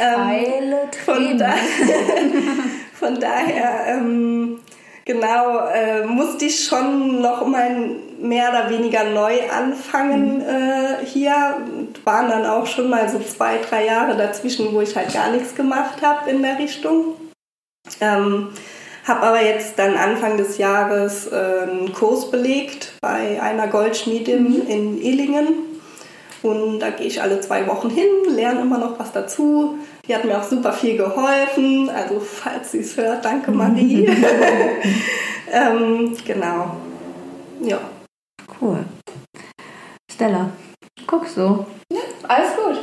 ähm, 0.00 0.74
von, 1.04 1.38
da, 1.38 1.54
von 2.98 3.18
daher, 3.18 3.86
ähm, 3.88 4.60
genau, 5.04 5.66
äh, 5.66 6.04
musste 6.04 6.46
ich 6.46 6.64
schon 6.64 7.20
noch 7.20 7.46
mal 7.46 7.90
mehr 8.20 8.50
oder 8.50 8.70
weniger 8.70 9.04
neu 9.04 9.34
anfangen 9.50 10.38
mhm. 10.38 10.42
äh, 10.42 11.04
hier. 11.04 11.56
Waren 12.04 12.28
dann 12.28 12.46
auch 12.46 12.66
schon 12.66 12.88
mal 12.88 13.08
so 13.08 13.18
zwei, 13.18 13.58
drei 13.58 13.86
Jahre 13.86 14.16
dazwischen, 14.16 14.72
wo 14.72 14.80
ich 14.80 14.94
halt 14.94 15.12
gar 15.12 15.30
nichts 15.30 15.54
gemacht 15.54 16.02
habe 16.02 16.30
in 16.30 16.42
der 16.42 16.58
Richtung. 16.58 17.16
Ähm, 18.00 18.50
Habe 19.06 19.20
aber 19.26 19.42
jetzt 19.42 19.78
dann 19.78 19.96
Anfang 19.96 20.38
des 20.38 20.56
Jahres 20.56 21.26
äh, 21.26 21.68
einen 21.68 21.92
Kurs 21.92 22.30
belegt 22.30 22.94
bei 23.02 23.40
einer 23.42 23.68
Goldschmiedin 23.68 24.44
mhm. 24.44 24.68
in 24.68 25.02
Illingen. 25.02 25.48
Und 26.42 26.80
da 26.80 26.90
gehe 26.90 27.06
ich 27.06 27.22
alle 27.22 27.40
zwei 27.40 27.66
Wochen 27.66 27.90
hin, 27.90 28.06
lerne 28.28 28.60
immer 28.60 28.78
noch 28.78 28.98
was 28.98 29.12
dazu. 29.12 29.78
Die 30.06 30.14
hat 30.14 30.24
mir 30.24 30.38
auch 30.38 30.44
super 30.44 30.72
viel 30.72 30.96
geholfen. 30.96 31.88
Also 31.88 32.20
falls 32.20 32.72
sie 32.72 32.80
es 32.80 32.96
hört, 32.96 33.24
danke 33.24 33.50
Marie. 33.50 34.06
ähm, 35.52 36.16
genau. 36.24 36.76
Ja. 37.60 37.80
Cool. 38.60 38.84
Stella, 40.12 40.50
guckst 41.06 41.36
du? 41.36 41.64
Ja, 41.90 42.00
alles 42.28 42.50
gut. 42.56 42.78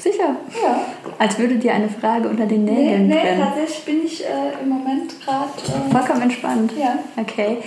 Sicher? 0.00 0.36
Ja. 0.62 0.84
Als 1.18 1.38
würde 1.38 1.56
dir 1.56 1.74
eine 1.74 1.88
Frage 1.88 2.28
unter 2.28 2.46
den 2.46 2.64
Nägeln 2.64 3.06
nee, 3.06 3.14
nee, 3.14 3.20
brennen. 3.20 3.40
tatsächlich 3.40 3.84
bin 3.84 4.04
ich 4.04 4.24
äh, 4.24 4.60
im 4.60 4.68
Moment 4.68 5.14
gerade... 5.24 5.50
Äh, 5.68 5.92
Vollkommen 5.92 6.22
entspannt? 6.22 6.72
Ja. 6.76 6.98
Okay. 7.16 7.58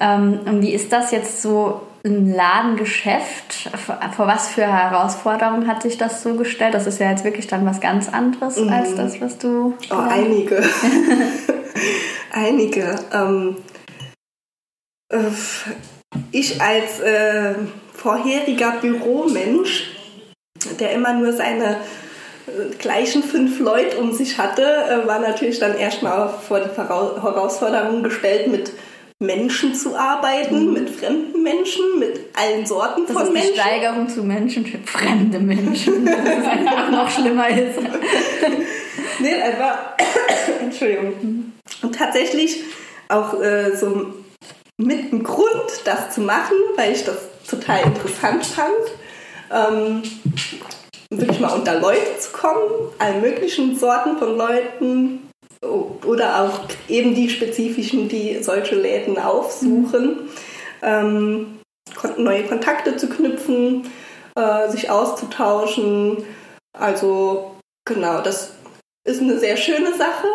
ähm, 0.00 0.40
und 0.46 0.62
wie 0.62 0.72
ist 0.72 0.90
das 0.90 1.10
jetzt 1.10 1.42
so 1.42 1.82
ein 2.04 2.32
Ladengeschäft? 2.32 3.70
Vor, 4.16 4.26
was 4.26 4.48
für 4.48 4.66
Herausforderungen 4.66 5.66
hat 5.66 5.82
sich 5.82 5.98
das 5.98 6.22
so 6.22 6.34
gestellt? 6.34 6.74
Das 6.74 6.86
ist 6.86 6.98
ja 6.98 7.10
jetzt 7.10 7.24
wirklich 7.24 7.46
dann 7.46 7.64
was 7.66 7.80
ganz 7.80 8.08
anderes 8.08 8.56
mhm. 8.56 8.68
als 8.68 8.94
das, 8.94 9.20
was 9.20 9.38
du... 9.38 9.74
Oh, 9.90 9.94
einige. 9.94 10.62
einige. 12.32 12.96
Ähm, 13.12 13.56
äh, 15.10 15.18
ich 16.30 16.60
als 16.60 17.00
äh, 17.00 17.54
vorheriger 17.94 18.72
Büromensch 18.80 19.92
der 20.80 20.92
immer 20.92 21.12
nur 21.14 21.32
seine 21.32 21.76
äh, 22.46 22.74
gleichen 22.78 23.22
fünf 23.22 23.58
Leute 23.60 23.98
um 23.98 24.12
sich 24.12 24.38
hatte, 24.38 24.62
äh, 24.62 25.06
war 25.06 25.18
natürlich 25.18 25.58
dann 25.58 25.76
erstmal 25.76 26.28
vor 26.28 26.60
die 26.60 26.70
Herausforderung 26.76 28.02
gestellt, 28.02 28.48
mit 28.48 28.72
Menschen 29.22 29.74
zu 29.74 29.96
arbeiten, 29.96 30.66
mhm. 30.66 30.72
mit 30.72 30.90
fremden 30.90 31.42
Menschen, 31.42 31.98
mit 31.98 32.20
allen 32.34 32.66
Sorten 32.66 33.02
das 33.06 33.12
von 33.16 33.22
ist 33.26 33.32
Menschen. 33.32 33.52
Die 33.54 33.60
Steigerung 33.60 34.08
zu 34.08 34.22
Menschen 34.22 34.66
für 34.66 34.78
fremde 34.78 35.38
Menschen, 35.38 36.04
das 36.06 36.46
einfach 36.46 36.90
noch 36.90 37.10
schlimmer 37.10 37.48
ist. 37.48 37.78
nee, 39.20 39.34
einfach, 39.34 39.78
Entschuldigung. 40.60 41.52
Und 41.82 41.94
tatsächlich 41.94 42.62
auch 43.08 43.40
äh, 43.40 43.74
so 43.76 44.12
mit 44.76 45.12
dem 45.12 45.22
Grund, 45.22 45.70
das 45.84 46.10
zu 46.10 46.20
machen, 46.20 46.56
weil 46.76 46.92
ich 46.92 47.04
das 47.04 47.18
total 47.48 47.82
interessant 47.84 48.44
fand 48.44 48.74
ähm, 49.52 50.02
wirklich 51.10 51.40
mal 51.40 51.50
unter 51.50 51.78
Leute 51.80 52.18
zu 52.18 52.32
kommen, 52.32 52.90
allen 52.98 53.20
möglichen 53.20 53.78
Sorten 53.78 54.18
von 54.18 54.36
Leuten 54.36 55.28
oder 55.62 56.42
auch 56.42 56.60
eben 56.88 57.14
die 57.14 57.30
spezifischen, 57.30 58.08
die 58.08 58.42
solche 58.42 58.74
Läden 58.74 59.18
aufsuchen, 59.18 60.28
ähm, 60.82 61.58
neue 62.16 62.44
Kontakte 62.44 62.96
zu 62.96 63.08
knüpfen, 63.08 63.84
äh, 64.34 64.68
sich 64.70 64.90
auszutauschen. 64.90 66.24
Also 66.76 67.52
genau, 67.84 68.20
das 68.20 68.54
ist 69.04 69.20
eine 69.20 69.38
sehr 69.38 69.56
schöne 69.56 69.92
Sache. 69.94 70.26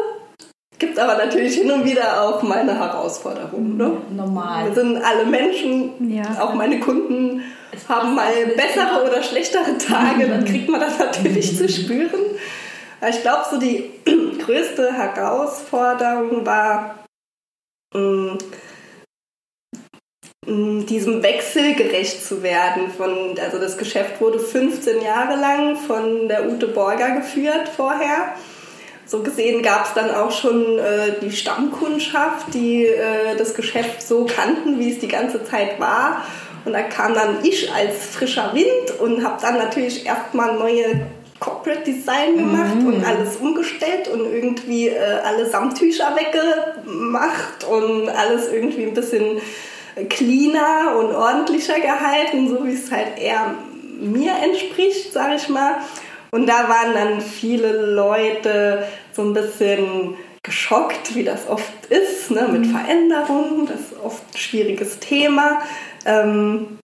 Gibt 0.79 0.99
aber 0.99 1.15
natürlich 1.17 1.55
hin 1.55 1.71
und 1.71 1.85
wieder 1.85 2.21
auch 2.21 2.43
meine 2.43 2.77
Herausforderungen. 2.77 3.77
Ne? 3.77 3.97
Normal. 4.15 4.67
Wir 4.67 4.75
sind 4.75 4.97
alle 4.97 5.25
Menschen, 5.25 6.13
ja. 6.13 6.39
auch 6.39 6.53
meine 6.53 6.79
Kunden 6.79 7.41
haben 7.87 8.15
mal 8.15 8.33
bessere 8.55 9.03
oder 9.05 9.21
schlechtere 9.21 9.77
Tage, 9.77 10.27
dann 10.27 10.45
kriegt 10.45 10.69
man 10.69 10.79
das 10.79 10.99
natürlich 10.99 11.57
zu 11.57 11.69
spüren. 11.69 12.21
Ich 13.07 13.21
glaube, 13.21 13.43
so 13.49 13.59
die 13.59 13.91
größte 14.47 14.93
Herausforderung 14.93 16.45
war, 16.45 17.03
mh, 17.93 18.01
mm, 18.01 18.37
mm, 20.45 20.85
diesem 20.85 21.21
Wechsel 21.21 21.75
gerecht 21.75 22.25
zu 22.25 22.41
werden. 22.41 22.89
Von, 22.95 23.37
also 23.39 23.59
das 23.59 23.77
Geschäft 23.77 24.21
wurde 24.21 24.39
15 24.39 25.01
Jahre 25.01 25.39
lang 25.39 25.75
von 25.75 26.29
der 26.29 26.49
Ute 26.49 26.67
Borger 26.67 27.11
geführt 27.11 27.69
vorher. 27.75 28.33
So 29.05 29.21
gesehen 29.21 29.61
gab 29.61 29.85
es 29.85 29.93
dann 29.93 30.11
auch 30.11 30.31
schon 30.31 30.79
äh, 30.79 31.19
die 31.21 31.31
Stammkundschaft, 31.31 32.53
die 32.53 32.85
äh, 32.85 33.35
das 33.37 33.53
Geschäft 33.53 34.01
so 34.01 34.25
kannten, 34.25 34.79
wie 34.79 34.91
es 34.91 34.99
die 34.99 35.07
ganze 35.07 35.45
Zeit 35.45 35.79
war. 35.79 36.25
Und 36.65 36.73
da 36.73 36.81
kam 36.81 37.13
dann 37.13 37.43
ich 37.43 37.71
als 37.71 38.07
frischer 38.07 38.53
Wind 38.53 38.99
und 38.99 39.23
habe 39.23 39.41
dann 39.41 39.57
natürlich 39.57 40.05
erstmal 40.05 40.55
neue 40.55 41.07
Corporate 41.39 41.83
Design 41.83 42.37
gemacht 42.37 42.75
mhm. 42.75 42.87
und 42.87 43.05
alles 43.05 43.35
umgestellt 43.37 44.07
und 44.07 44.25
irgendwie 44.25 44.87
äh, 44.87 45.19
alle 45.23 45.47
Samttücher 45.49 46.15
weggemacht 46.15 47.63
und 47.63 48.09
alles 48.09 48.51
irgendwie 48.51 48.83
ein 48.83 48.93
bisschen 48.93 49.39
cleaner 50.09 50.95
und 50.97 51.13
ordentlicher 51.13 51.79
gehalten, 51.79 52.49
so 52.49 52.65
wie 52.65 52.73
es 52.73 52.91
halt 52.91 53.19
eher 53.19 53.55
mir 53.99 54.33
entspricht, 54.43 55.13
sage 55.13 55.35
ich 55.35 55.49
mal. 55.49 55.75
Und 56.31 56.47
da 56.47 56.67
waren 56.69 56.93
dann 56.93 57.21
viele 57.21 57.71
Leute 57.93 58.87
so 59.13 59.23
ein 59.23 59.33
bisschen 59.33 60.15
geschockt, 60.43 61.15
wie 61.15 61.23
das 61.23 61.47
oft 61.47 61.85
ist, 61.89 62.31
ne, 62.31 62.47
mit 62.51 62.65
mhm. 62.65 62.71
Veränderungen. 62.71 63.67
Das 63.67 63.79
ist 63.79 64.03
oft 64.03 64.23
ein 64.33 64.37
schwieriges 64.37 64.99
Thema. 64.99 65.61
Ähm, 66.05 66.79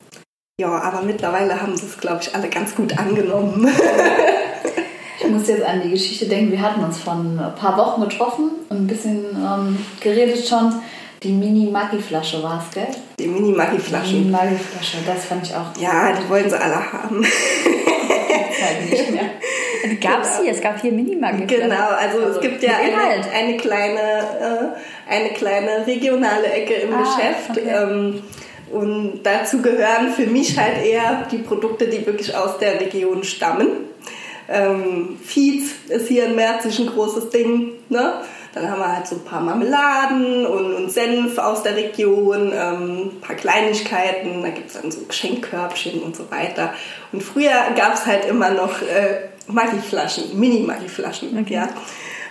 ja, 0.60 0.69
aber 0.69 1.01
mittlerweile 1.01 1.62
haben 1.62 1.75
sie 1.75 1.86
es, 1.86 1.98
glaube 1.98 2.22
ich, 2.22 2.36
alle 2.36 2.50
ganz 2.50 2.75
gut 2.75 2.98
angenommen. 2.98 3.67
ich 5.34 5.40
muss 5.40 5.48
jetzt 5.48 5.66
an 5.66 5.82
die 5.82 5.90
Geschichte 5.90 6.25
denken. 6.25 6.52
Wir 6.52 6.62
hatten 6.62 6.84
uns 6.84 7.00
vor 7.00 7.13
ein 7.13 7.40
paar 7.60 7.75
Wochen 7.78 8.02
getroffen 8.02 8.52
und 8.70 8.78
ein 8.78 8.88
bisschen 8.88 9.25
ähm, 9.36 9.78
geredet 10.00 10.48
schon. 10.48 10.74
Die 11.24 11.32
Mini-Maggi-Flasche 11.32 12.44
war 12.44 12.63
es, 12.63 12.74
gell? 12.74 12.88
Die 13.18 13.28
Mini-Maggi-Flasche. 13.28 14.16
Mini-Maggi-Flasche, 14.16 14.98
das 15.08 15.25
fand 15.25 15.48
ich 15.48 15.56
auch. 15.56 15.82
Ja, 15.82 16.12
die 16.12 16.30
wollen 16.30 16.50
sie 16.50 16.62
alle 16.62 16.75
haben. 16.75 17.24
halt 17.24 18.92
nicht 18.92 19.12
mehr. 19.12 19.24
Gab 20.02 20.22
es 20.22 20.40
hier? 20.40 20.52
Es 20.52 20.62
gab 20.62 20.80
hier 20.82 20.92
Mini-Maggi. 20.92 21.46
Genau, 21.46 21.90
also, 21.90 22.20
also, 22.20 22.36
es 22.36 22.42
gibt 22.42 22.62
ja 22.62 22.74
eine, 22.78 23.32
eine, 23.34 23.58
kleine, 23.58 24.00
äh, 24.00 25.12
eine 25.12 25.30
kleine 25.30 25.88
regionale 25.88 26.46
Ecke 26.52 26.74
im 26.74 26.94
ah, 26.94 27.00
Geschäft. 27.00 27.52
Okay. 27.52 27.70
Ähm, 27.70 28.22
und 28.72 29.22
dazu 29.24 29.62
gehören 29.62 30.12
für 30.16 30.28
mich 30.28 30.58
halt 30.60 30.84
eher 30.84 31.28
die 31.32 31.38
Produkte, 31.38 31.88
die 31.88 32.06
wirklich 32.06 32.36
aus 32.36 32.58
der 32.58 32.80
Region 32.80 33.24
stammen. 33.24 33.93
Ähm, 34.50 35.18
Fietz 35.24 35.72
ist 35.90 36.08
hier 36.08 36.26
in 36.26 36.36
Merzig 36.36 36.80
ein 36.80 36.88
großes 36.88 37.30
Ding. 37.30 37.74
Ne? 37.90 38.14
Dann 38.54 38.70
haben 38.70 38.80
wir 38.80 38.96
halt 38.96 39.08
so 39.08 39.16
ein 39.16 39.24
paar 39.24 39.42
Marmeladen 39.42 40.46
und, 40.46 40.74
und 40.74 40.92
Senf 40.92 41.38
aus 41.40 41.64
der 41.64 41.76
Region, 41.76 42.52
ähm, 42.54 43.12
ein 43.16 43.22
paar 43.22 43.36
Kleinigkeiten, 43.36 44.44
da 44.44 44.50
gibt 44.50 44.68
es 44.68 44.80
dann 44.80 44.92
so 44.92 45.02
Geschenkkörbchen 45.02 46.02
und 46.02 46.16
so 46.16 46.30
weiter. 46.30 46.74
Und 47.12 47.24
früher 47.24 47.52
gab 47.76 47.96
es 47.96 48.06
halt 48.06 48.26
immer 48.26 48.52
noch 48.52 48.82
äh, 48.82 49.30
Maggi-Flaschen, 49.48 50.40
Mini-Maggi-Flaschen. 50.40 51.38
Okay. 51.40 51.56
Ja. 51.56 51.70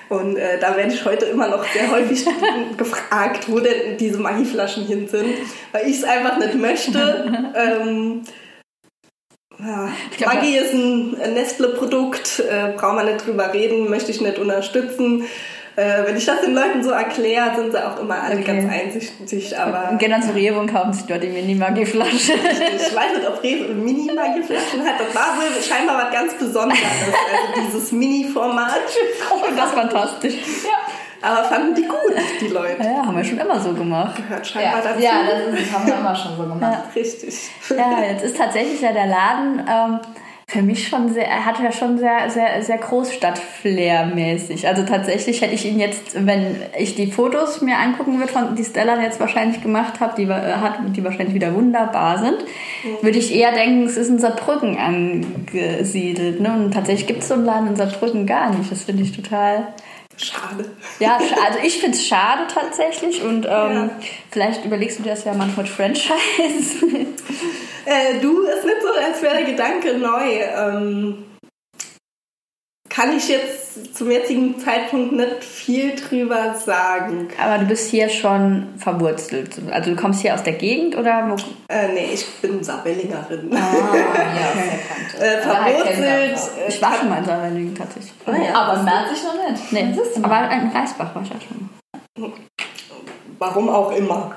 Und 0.09 0.37
äh, 0.37 0.59
da 0.61 0.77
werde 0.77 0.93
ich 0.93 1.05
heute 1.05 1.25
immer 1.25 1.49
noch 1.49 1.65
sehr 1.73 1.91
häufig 1.91 2.25
gefragt, 2.77 3.49
wo 3.49 3.59
denn 3.59 3.97
diese 3.99 4.19
Maggi-Flaschen 4.19 4.87
hin 4.87 5.09
sind, 5.09 5.35
weil 5.73 5.89
ich 5.89 5.99
es 5.99 6.05
einfach 6.05 6.39
nicht 6.39 6.55
möchte. 6.55 7.53
ähm, 7.57 8.23
ja, 9.65 10.27
Maggi 10.27 10.57
ist 10.57 10.75
ein 10.75 11.11
Nestle-Produkt, 11.35 12.41
äh, 12.41 12.73
braucht 12.77 12.95
man 12.95 13.07
nicht 13.07 13.27
drüber 13.27 13.53
reden, 13.53 13.89
möchte 13.89 14.11
ich 14.11 14.21
nicht 14.21 14.39
unterstützen. 14.39 15.25
Äh, 15.75 16.05
wenn 16.05 16.17
ich 16.19 16.27
das 16.27 16.43
den 16.43 16.55
Leuten 16.55 16.83
so 16.83 16.91
erkläre, 16.91 17.55
sind 17.57 17.73
sie 17.73 17.83
auch 17.83 17.99
immer 17.99 18.23
alle 18.23 18.35
okay. 18.35 18.45
ganz 18.45 18.71
einsichtig. 18.71 19.59
Aber, 19.59 19.97
Gehen 19.97 20.11
dann 20.11 20.23
zu 20.23 20.35
Rewe 20.35 20.59
und 20.59 20.71
kaufen 20.71 20.93
sich 20.93 21.07
dort 21.07 21.23
die 21.23 21.29
Mini-Maggi-Flasche. 21.29 22.35
Ich 22.35 22.95
weiß 22.95 23.17
nicht, 23.17 23.27
ob 23.27 23.43
Rewe 23.43 23.73
Mini-Maggi-Flaschen 23.73 24.85
hat. 24.85 25.01
Das 25.01 25.15
war 25.15 25.39
wohl 25.39 25.63
scheinbar 25.63 26.05
was 26.05 26.13
ganz 26.13 26.35
Besonderes. 26.35 26.83
Also 26.83 27.63
dieses 27.67 27.93
Mini-Format. 27.93 28.81
Und 29.31 29.43
das 29.57 29.67
ist 29.67 29.75
fantastisch. 29.75 30.35
Ja. 30.65 30.92
Aber 31.23 31.45
fanden 31.45 31.75
die 31.75 31.87
gut, 31.87 32.15
die 32.41 32.49
Leute. 32.49 32.83
Ja, 32.83 33.07
haben 33.07 33.17
wir 33.17 33.25
schon 33.25 33.39
immer 33.39 33.61
so 33.61 33.73
gemacht. 33.73 34.17
Gehört 34.17 34.47
scheinbar 34.47 34.83
ja, 34.83 34.89
dazu. 34.89 35.03
Ja, 35.03 35.13
das 35.31 35.61
ist, 35.61 35.73
haben 35.73 35.87
wir 35.87 35.95
immer 35.95 36.17
schon 36.17 36.37
so 36.37 36.43
gemacht. 36.43 36.61
Ja. 36.63 36.85
Richtig. 36.95 37.51
Ja, 37.71 38.03
jetzt 38.03 38.25
ist 38.25 38.37
tatsächlich 38.37 38.81
ja 38.81 38.93
der 38.93 39.07
Laden 39.07 39.63
ähm, 39.69 40.01
für 40.53 40.61
mich 40.61 40.87
schon 40.87 41.11
sehr, 41.11 41.27
er 41.27 41.47
hat 41.47 41.59
ja 41.61 41.73
schon 41.73 41.97
sehr, 41.97 42.29
sehr, 42.29 42.63
sehr 42.63 42.77
Großstadt-Flair-mäßig. 42.77 44.69
Also 44.69 44.83
tatsächlich 44.83 45.41
hätte 45.41 45.55
ich 45.55 45.65
ihn 45.65 45.81
jetzt, 45.81 46.27
wenn 46.27 46.57
ich 46.79 46.95
die 46.95 47.11
Fotos 47.11 47.63
mir 47.63 47.79
angucken 47.79 48.19
würde, 48.19 48.31
von 48.31 48.55
die 48.55 48.65
Stella 48.65 49.01
jetzt 49.01 49.19
wahrscheinlich 49.19 49.63
gemacht 49.63 50.01
hat, 50.01 50.19
die, 50.19 50.29
hat, 50.29 50.75
die 50.95 51.03
wahrscheinlich 51.03 51.35
wieder 51.35 51.55
wunderbar 51.55 52.19
sind, 52.19 52.37
mhm. 52.85 53.03
würde 53.03 53.19
ich 53.19 53.35
eher 53.35 53.53
denken, 53.53 53.85
es 53.87 53.97
ist 53.97 54.11
in 54.11 54.19
Saarbrücken 54.19 54.77
angesiedelt. 54.77 56.41
Ne? 56.41 56.53
Und 56.53 56.75
tatsächlich 56.75 57.07
gibt 57.07 57.23
es 57.23 57.29
so 57.29 57.35
einen 57.35 57.47
Laden 57.47 57.69
in 57.69 57.77
Saarbrücken 57.77 58.27
gar 58.27 58.51
nicht. 58.51 58.71
Das 58.71 58.83
finde 58.83 59.05
ich 59.05 59.13
total 59.13 59.69
Schade. 60.23 60.71
Ja, 61.01 61.19
also 61.45 61.59
ich 61.63 61.79
finde 61.79 61.97
es 61.97 62.07
schade 62.07 62.47
tatsächlich 62.53 63.23
und 63.23 63.45
ähm, 63.45 63.49
ja. 63.49 63.91
vielleicht 64.31 64.65
überlegst 64.65 64.99
du 64.99 65.03
dir 65.03 65.11
das 65.11 65.25
ja 65.25 65.35
manchmal 65.35 65.65
mit 65.67 65.73
Franchise. 65.75 66.87
äh, 67.85 68.21
du, 68.21 68.43
ist 68.43 68.65
nicht 68.65 68.83
so, 68.83 68.89
als 68.89 69.21
wäre 69.21 69.39
der 69.39 69.45
Gedanke 69.45 69.99
neu. 69.99 70.41
Ähm, 70.57 71.25
kann 72.93 73.17
ich 73.17 73.27
jetzt 73.29 73.97
zum 73.97 74.11
jetzigen 74.11 74.59
Zeitpunkt 74.59 75.13
nicht 75.13 75.43
viel 75.43 75.97
drüber 75.97 76.55
sagen. 76.55 77.29
Aber 77.43 77.57
du 77.59 77.65
bist 77.65 77.91
hier 77.91 78.11
schon 78.11 78.75
verwurzelt. 78.77 79.57
Also 79.71 79.95
du 79.95 79.97
kommst 79.97 80.21
hier 80.21 80.35
aus 80.35 80.43
der 80.43 80.53
Gegend 80.53 80.97
oder 80.97 81.27
wo? 81.27 81.37
Äh, 81.73 81.89
nee, 81.95 82.11
ich 82.13 82.27
bin 82.43 82.63
Saarwellingerin. 82.63 83.51
Ah, 83.55 83.95
ja, 83.95 85.25
äh, 85.25 85.41
verwurzelt. 85.41 86.39
Ich 86.69 86.83
war 86.83 86.99
schon 86.99 87.09
mal 87.09 87.19
in 87.19 87.25
Saarwellingen 87.25 87.75
tatsächlich. 87.75 88.13
Oh, 88.27 88.31
ja. 88.31 88.55
Aber 88.55 88.81
in 88.81 88.85
Merzig 88.85 89.19
noch 89.25 89.51
nicht. 89.51 89.73
Nee, 89.73 89.99
aber 90.23 90.51
in 90.51 90.69
Reisbach 90.69 91.15
war 91.15 91.23
ich 91.23 91.31
auch 91.31 92.21
schon. 92.21 92.33
Warum 93.39 93.71
auch 93.71 93.97
immer. 93.97 94.37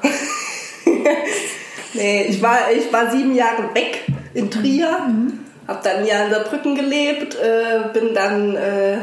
nee, 1.93 2.24
ich 2.24 2.41
war, 2.41 2.71
ich 2.71 2.91
war 2.91 3.12
sieben 3.12 3.35
Jahre 3.35 3.75
weg 3.75 4.05
in 4.33 4.50
Trier. 4.50 5.00
Mhm. 5.07 5.45
Hab 5.67 5.84
dann 5.84 6.05
Jahr 6.05 6.25
in 6.25 6.31
Saarbrücken 6.31 6.75
gelebt, 6.75 7.36
äh, 7.36 7.89
bin 7.93 8.13
dann 8.13 8.55
äh, 8.55 8.98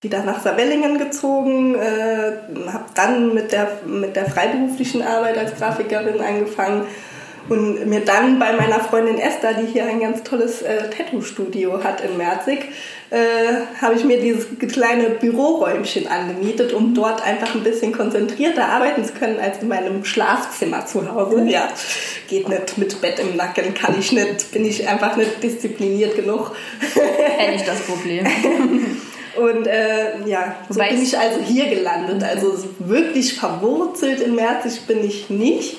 wieder 0.00 0.22
nach 0.22 0.40
Saarwellingen 0.40 0.98
gezogen, 0.98 1.74
äh, 1.74 2.32
habe 2.72 2.84
dann 2.94 3.34
mit 3.34 3.52
der, 3.52 3.68
mit 3.86 4.14
der 4.14 4.26
freiberuflichen 4.26 5.02
Arbeit 5.02 5.38
als 5.38 5.56
Grafikerin 5.56 6.20
angefangen 6.20 6.86
und 7.48 7.86
mir 7.86 8.00
dann 8.00 8.38
bei 8.38 8.52
meiner 8.52 8.80
Freundin 8.80 9.18
Esther, 9.18 9.54
die 9.54 9.66
hier 9.66 9.86
ein 9.86 10.00
ganz 10.00 10.22
tolles 10.22 10.62
äh, 10.62 10.90
Tattoo-Studio 10.90 11.82
hat 11.84 12.00
in 12.00 12.16
Merzig, 12.16 12.66
äh, 13.10 13.18
habe 13.80 13.94
ich 13.94 14.04
mir 14.04 14.20
dieses 14.20 14.46
kleine 14.58 15.10
Büroräumchen 15.10 16.08
angemietet, 16.08 16.72
um 16.72 16.94
dort 16.94 17.24
einfach 17.24 17.54
ein 17.54 17.62
bisschen 17.62 17.92
konzentrierter 17.92 18.66
arbeiten 18.66 19.04
zu 19.04 19.12
können 19.12 19.38
als 19.38 19.62
in 19.62 19.68
meinem 19.68 20.04
Schlafzimmer 20.04 20.86
zu 20.86 21.12
Hause. 21.12 21.44
Ja, 21.48 21.68
geht 22.28 22.48
nicht 22.48 22.78
mit 22.78 23.00
Bett 23.00 23.20
im 23.20 23.36
Nacken, 23.36 23.74
kann 23.74 23.94
ich 23.98 24.10
nicht, 24.10 24.50
bin 24.52 24.64
ich 24.64 24.88
einfach 24.88 25.16
nicht 25.16 25.42
diszipliniert 25.42 26.16
genug. 26.16 26.56
Kenne 27.38 27.54
ich 27.54 27.62
das 27.62 27.80
Problem. 27.82 28.26
Und 29.36 29.66
äh, 29.66 30.26
ja, 30.26 30.56
so 30.68 30.76
Wobei 30.76 30.90
bin 30.90 31.02
ich 31.02 31.16
also 31.16 31.40
hier 31.40 31.66
gelandet. 31.66 32.24
Also 32.24 32.56
wirklich 32.78 33.34
verwurzelt 33.34 34.20
in 34.20 34.34
Merzig 34.34 34.80
bin 34.86 35.04
ich 35.04 35.28
nicht 35.28 35.76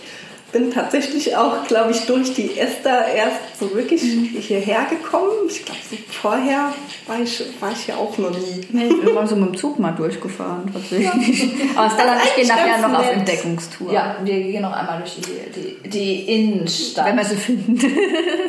bin 0.58 0.72
tatsächlich 0.72 1.36
auch, 1.36 1.68
glaube 1.68 1.92
ich, 1.92 2.06
durch 2.06 2.34
die 2.34 2.58
Esther 2.58 3.08
erst 3.08 3.60
so 3.60 3.74
wirklich 3.76 4.04
mhm. 4.04 4.26
hierher 4.40 4.86
gekommen. 4.90 5.32
Ich 5.50 5.66
glaube, 5.66 5.80
so 5.90 5.98
vorher 6.22 6.74
war 7.06 7.20
ich, 7.22 7.44
war 7.60 7.72
ich 7.72 7.88
ja 7.88 7.96
auch 7.96 8.18
noch 8.18 8.32
nie. 8.32 8.62
Nee, 8.72 8.88
ich 8.88 9.02
bin 9.02 9.14
mal 9.14 9.28
so 9.28 9.36
mit 9.36 9.50
dem 9.50 9.58
Zug 9.58 9.80
mal 9.80 9.92
durchgefahren, 9.92 10.72
tatsächlich. 10.74 11.44
Ja. 11.44 11.50
Aber 11.76 11.90
Stella 11.90 12.14
und 12.14 12.20
ich 12.24 12.36
gehen 12.36 12.48
nachher 12.48 12.88
noch 12.88 13.00
auf 13.00 13.10
Entdeckungstour. 13.10 13.94
Ja, 13.94 14.18
wir 14.24 14.34
gehen 14.34 14.62
noch 14.62 14.74
einmal 14.74 15.00
durch 15.00 15.16
die, 15.16 15.80
die, 15.84 15.90
die 15.90 16.22
Innenstadt. 16.34 17.06
Wenn 17.08 17.18
wir 17.18 17.26
sie 17.26 17.36
finden. 17.36 17.78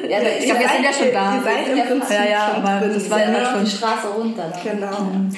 ja, 0.08 0.18
ich 0.38 0.46
glaube, 0.46 0.60
wir 0.60 0.68
sind 0.68 0.84
ja 0.84 0.92
schon 0.92 1.12
da. 1.12 1.34
Wir 1.34 1.42
seid 1.42 1.68
im 1.68 1.98
Prinzip 1.98 2.16
ja, 2.16 2.30
ja, 2.30 2.52
aber 2.56 2.86
das 2.86 3.10
war 3.10 3.18
ja 3.18 3.52
schon 3.52 3.64
die 3.64 3.70
Straße 3.70 4.08
runter. 4.08 4.52
Dann. 4.52 4.80
Genau. 4.80 5.00
Mhm. 5.00 5.30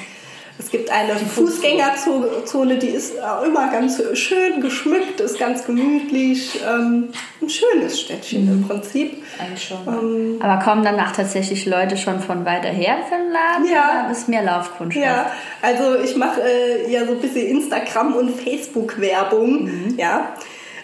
Es 0.61 0.69
gibt 0.69 0.91
eine 0.91 1.15
Fußgängerzone, 1.15 2.77
die 2.77 2.89
ist 2.89 3.15
immer 3.15 3.71
ganz 3.71 3.99
schön 4.13 4.61
geschmückt, 4.61 5.19
ist 5.19 5.39
ganz 5.39 5.65
gemütlich. 5.65 6.59
Ähm, 6.63 7.09
ein 7.41 7.49
schönes 7.49 7.99
Städtchen 7.99 8.45
mhm. 8.45 8.51
im 8.51 8.67
Prinzip. 8.67 9.23
Eigentlich 9.39 9.63
schon. 9.63 9.79
Ähm, 9.87 10.39
Aber 10.39 10.63
kommen 10.63 10.83
danach 10.83 11.15
tatsächlich 11.15 11.65
Leute 11.65 11.97
schon 11.97 12.19
von 12.19 12.45
weiter 12.45 12.69
her 12.69 12.97
für 13.09 13.15
den 13.15 13.31
Laden? 13.31 13.73
Ja. 13.73 14.03
Oder 14.05 14.11
ist 14.11 14.29
mehr 14.29 14.43
Laufkundschaft? 14.43 15.03
Ja, 15.03 15.31
also 15.63 15.99
ich 15.99 16.15
mache 16.15 16.41
äh, 16.43 16.91
ja 16.91 17.07
so 17.07 17.13
ein 17.13 17.19
bisschen 17.19 17.47
Instagram- 17.47 18.15
und 18.15 18.39
Facebook-Werbung. 18.39 19.63
Mhm. 19.63 19.95
Ja. 19.97 20.35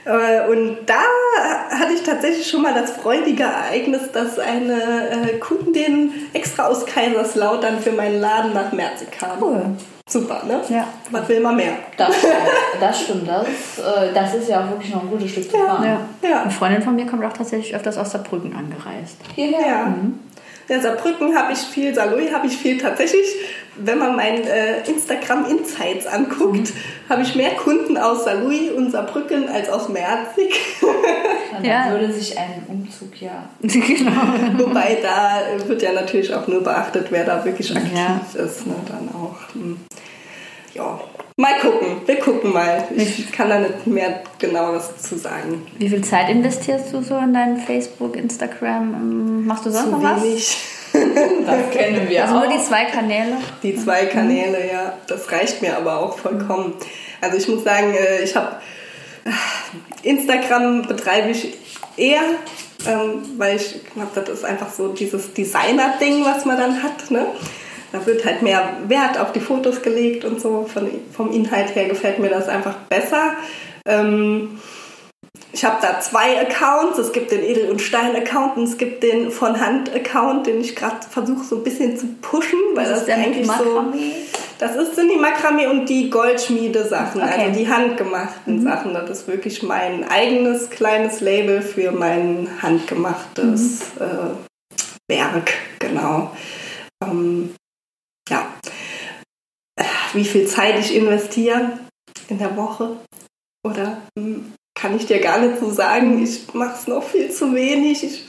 Äh, 0.07 0.49
und 0.49 0.77
da 0.85 1.01
hatte 1.69 1.93
ich 1.93 2.03
tatsächlich 2.03 2.49
schon 2.49 2.61
mal 2.61 2.73
das 2.73 2.91
freudige 2.91 3.43
Ereignis, 3.43 4.11
dass 4.13 4.39
eine 4.39 5.09
äh, 5.09 5.37
Kundin 5.37 6.11
extra 6.33 6.67
aus 6.67 6.85
Kaiserslautern 6.85 7.79
für 7.79 7.91
meinen 7.91 8.21
Laden 8.21 8.53
nach 8.53 8.71
Merzig 8.71 9.11
kam. 9.11 9.41
Cool. 9.41 9.65
Super, 10.09 10.43
ne? 10.47 10.61
Ja. 10.69 10.87
Was 11.11 11.27
will 11.27 11.41
man 11.41 11.57
mehr? 11.57 11.73
Das, 11.97 12.15
das 12.79 13.01
stimmt. 13.01 13.27
Das, 13.27 13.45
äh, 13.45 14.13
das 14.13 14.33
ist 14.35 14.47
ja 14.47 14.63
auch 14.63 14.69
wirklich 14.69 14.93
noch 14.93 15.03
ein 15.03 15.09
gutes 15.09 15.31
Stück 15.31 15.51
zu 15.51 15.57
fahren. 15.57 15.83
Ja. 15.83 16.29
ja. 16.29 16.41
Eine 16.43 16.51
Freundin 16.51 16.81
von 16.81 16.95
mir 16.95 17.05
kommt 17.05 17.25
auch 17.25 17.33
tatsächlich 17.33 17.75
öfters 17.75 17.97
aus 17.97 18.11
Saarbrücken 18.11 18.55
angereist. 18.55 19.17
Hierher? 19.35 19.67
Ja. 19.67 19.85
Mhm. 19.87 20.19
Ja, 20.69 20.81
Saarbrücken 20.81 21.35
habe 21.35 21.53
ich 21.53 21.59
viel, 21.59 21.95
Saarlouis 21.95 22.31
habe 22.33 22.47
ich 22.47 22.57
viel. 22.57 22.77
Tatsächlich, 22.77 23.25
wenn 23.77 23.97
man 23.99 24.15
mein 24.15 24.43
äh, 24.43 24.81
Instagram 24.85 25.45
Insights 25.45 26.05
anguckt, 26.05 26.73
mhm. 26.73 27.09
habe 27.09 27.21
ich 27.21 27.35
mehr 27.35 27.51
Kunden 27.51 27.97
aus 27.97 28.25
Saarlouis 28.25 28.71
und 28.71 28.91
Saarbrücken 28.91 29.47
als 29.47 29.69
aus 29.69 29.87
Merzig. 29.87 30.59
Dann 31.53 31.63
ja. 31.63 31.89
würde 31.89 32.11
sich 32.11 32.37
ein 32.37 32.63
Umzug 32.67 33.21
ja. 33.21 33.49
genau. 33.61 34.65
Wobei 34.65 34.97
da 35.01 35.67
wird 35.67 35.81
ja 35.81 35.93
natürlich 35.93 36.33
auch 36.33 36.47
nur 36.47 36.61
beachtet, 36.61 37.07
wer 37.11 37.23
da 37.23 37.45
wirklich 37.45 37.73
aktiv 37.75 37.93
ja. 37.95 38.43
ist. 38.43 38.67
Ne? 38.67 38.75
Dann 38.87 39.09
auch. 39.15 39.53
Hm. 39.53 39.79
Ja, 40.73 40.99
Mal 41.39 41.59
gucken, 41.59 42.01
wir 42.07 42.15
gucken 42.19 42.51
mal. 42.51 42.87
Ich 42.95 43.31
kann 43.31 43.49
da 43.49 43.59
nicht 43.59 43.85
mehr 43.85 44.21
genaueres 44.39 44.97
zu 44.97 45.17
sagen. 45.19 45.67
Wie 45.77 45.87
viel 45.87 46.03
Zeit 46.03 46.29
investierst 46.29 46.91
du 46.91 47.03
so 47.03 47.15
in 47.17 47.31
dein 47.31 47.57
Facebook, 47.57 48.15
Instagram? 48.15 48.93
Ähm, 48.95 49.45
machst 49.45 49.63
du 49.67 49.69
sonst 49.69 49.85
zu 49.85 49.91
noch 49.91 50.03
was? 50.03 50.23
Wenig. 50.23 50.57
Das 51.45 51.69
kennen 51.71 52.09
wir 52.09 52.23
Also 52.23 52.35
auch. 52.37 52.45
nur 52.45 52.57
die 52.57 52.63
zwei 52.63 52.85
Kanäle? 52.85 53.33
Die 53.61 53.75
zwei 53.75 54.05
Kanäle, 54.07 54.67
ja. 54.71 54.93
Das 55.07 55.31
reicht 55.31 55.61
mir 55.61 55.77
aber 55.77 55.99
auch 55.99 56.17
vollkommen. 56.17 56.73
Also 57.21 57.37
ich 57.37 57.47
muss 57.47 57.63
sagen, 57.63 57.93
äh, 57.93 58.23
ich 58.23 58.35
habe 58.35 58.55
äh, 59.25 59.29
Instagram 60.09 60.83
betreibe 60.87 61.29
ich 61.29 61.55
eher, 61.97 62.21
ähm, 62.87 63.21
weil 63.37 63.57
ich 63.57 63.75
glaube, 63.93 64.09
das 64.15 64.27
ist 64.29 64.43
einfach 64.45 64.71
so 64.71 64.87
dieses 64.87 65.33
Designer-Ding, 65.33 66.25
was 66.25 66.45
man 66.45 66.57
dann 66.57 66.81
hat. 66.81 67.11
Ne? 67.11 67.27
Da 67.91 68.05
wird 68.05 68.25
halt 68.25 68.41
mehr 68.41 68.77
Wert 68.87 69.19
auf 69.19 69.31
die 69.31 69.39
Fotos 69.39 69.81
gelegt 69.81 70.25
und 70.25 70.41
so. 70.41 70.67
Von, 70.71 70.89
vom 71.13 71.31
Inhalt 71.31 71.75
her 71.75 71.87
gefällt 71.87 72.19
mir 72.19 72.29
das 72.29 72.49
einfach 72.49 72.75
besser. 72.89 73.33
Ähm, 73.85 74.59
ich 75.53 75.63
habe 75.63 75.77
da 75.81 75.99
zwei 75.99 76.39
Accounts. 76.41 76.97
Es 76.99 77.11
gibt 77.11 77.31
den 77.31 77.43
Edel- 77.43 77.71
und 77.71 77.81
Stein-Account 77.81 78.57
und 78.57 78.63
es 78.63 78.77
gibt 78.77 79.03
den 79.03 79.31
von 79.31 79.59
Hand-Account, 79.59 80.47
den 80.47 80.61
ich 80.61 80.75
gerade 80.75 80.97
versuche 81.09 81.43
so 81.43 81.57
ein 81.57 81.63
bisschen 81.63 81.97
zu 81.97 82.07
pushen, 82.21 82.59
weil 82.75 82.85
das, 82.85 83.05
das 83.05 83.07
ist 83.07 83.13
eigentlich 83.13 83.47
so. 83.47 83.93
Das 84.59 84.75
ist, 84.75 84.95
sind 84.95 85.11
die 85.11 85.19
Makramee 85.19 85.67
und 85.67 85.87
die 85.87 86.09
Goldschmiede-Sachen, 86.09 87.21
okay. 87.21 87.45
also 87.45 87.59
die 87.59 87.69
handgemachten 87.69 88.59
mhm. 88.59 88.63
Sachen. 88.63 88.93
Das 88.93 89.09
ist 89.09 89.27
wirklich 89.27 89.61
mein 89.61 90.03
eigenes 90.09 90.69
kleines 90.69 91.21
Label 91.21 91.61
für 91.61 91.91
mein 91.91 92.49
handgemachtes 92.61 93.81
mhm. 93.99 94.05
äh, 95.09 95.15
Werk, 95.15 95.53
genau. 95.79 96.31
Ähm, 97.03 97.53
ja, 98.29 98.47
wie 100.13 100.25
viel 100.25 100.47
Zeit 100.47 100.79
ich 100.79 100.95
investiere 100.95 101.79
in 102.29 102.39
der 102.39 102.55
Woche 102.57 102.97
oder 103.65 103.97
hm, 104.17 104.53
kann 104.75 104.95
ich 104.95 105.05
dir 105.05 105.19
gar 105.19 105.39
nicht 105.39 105.59
so 105.59 105.71
sagen. 105.71 106.21
Ich 106.23 106.53
mache 106.53 106.75
es 106.79 106.87
noch 106.87 107.03
viel 107.03 107.31
zu 107.31 107.53
wenig. 107.53 108.03
Ich 108.03 108.25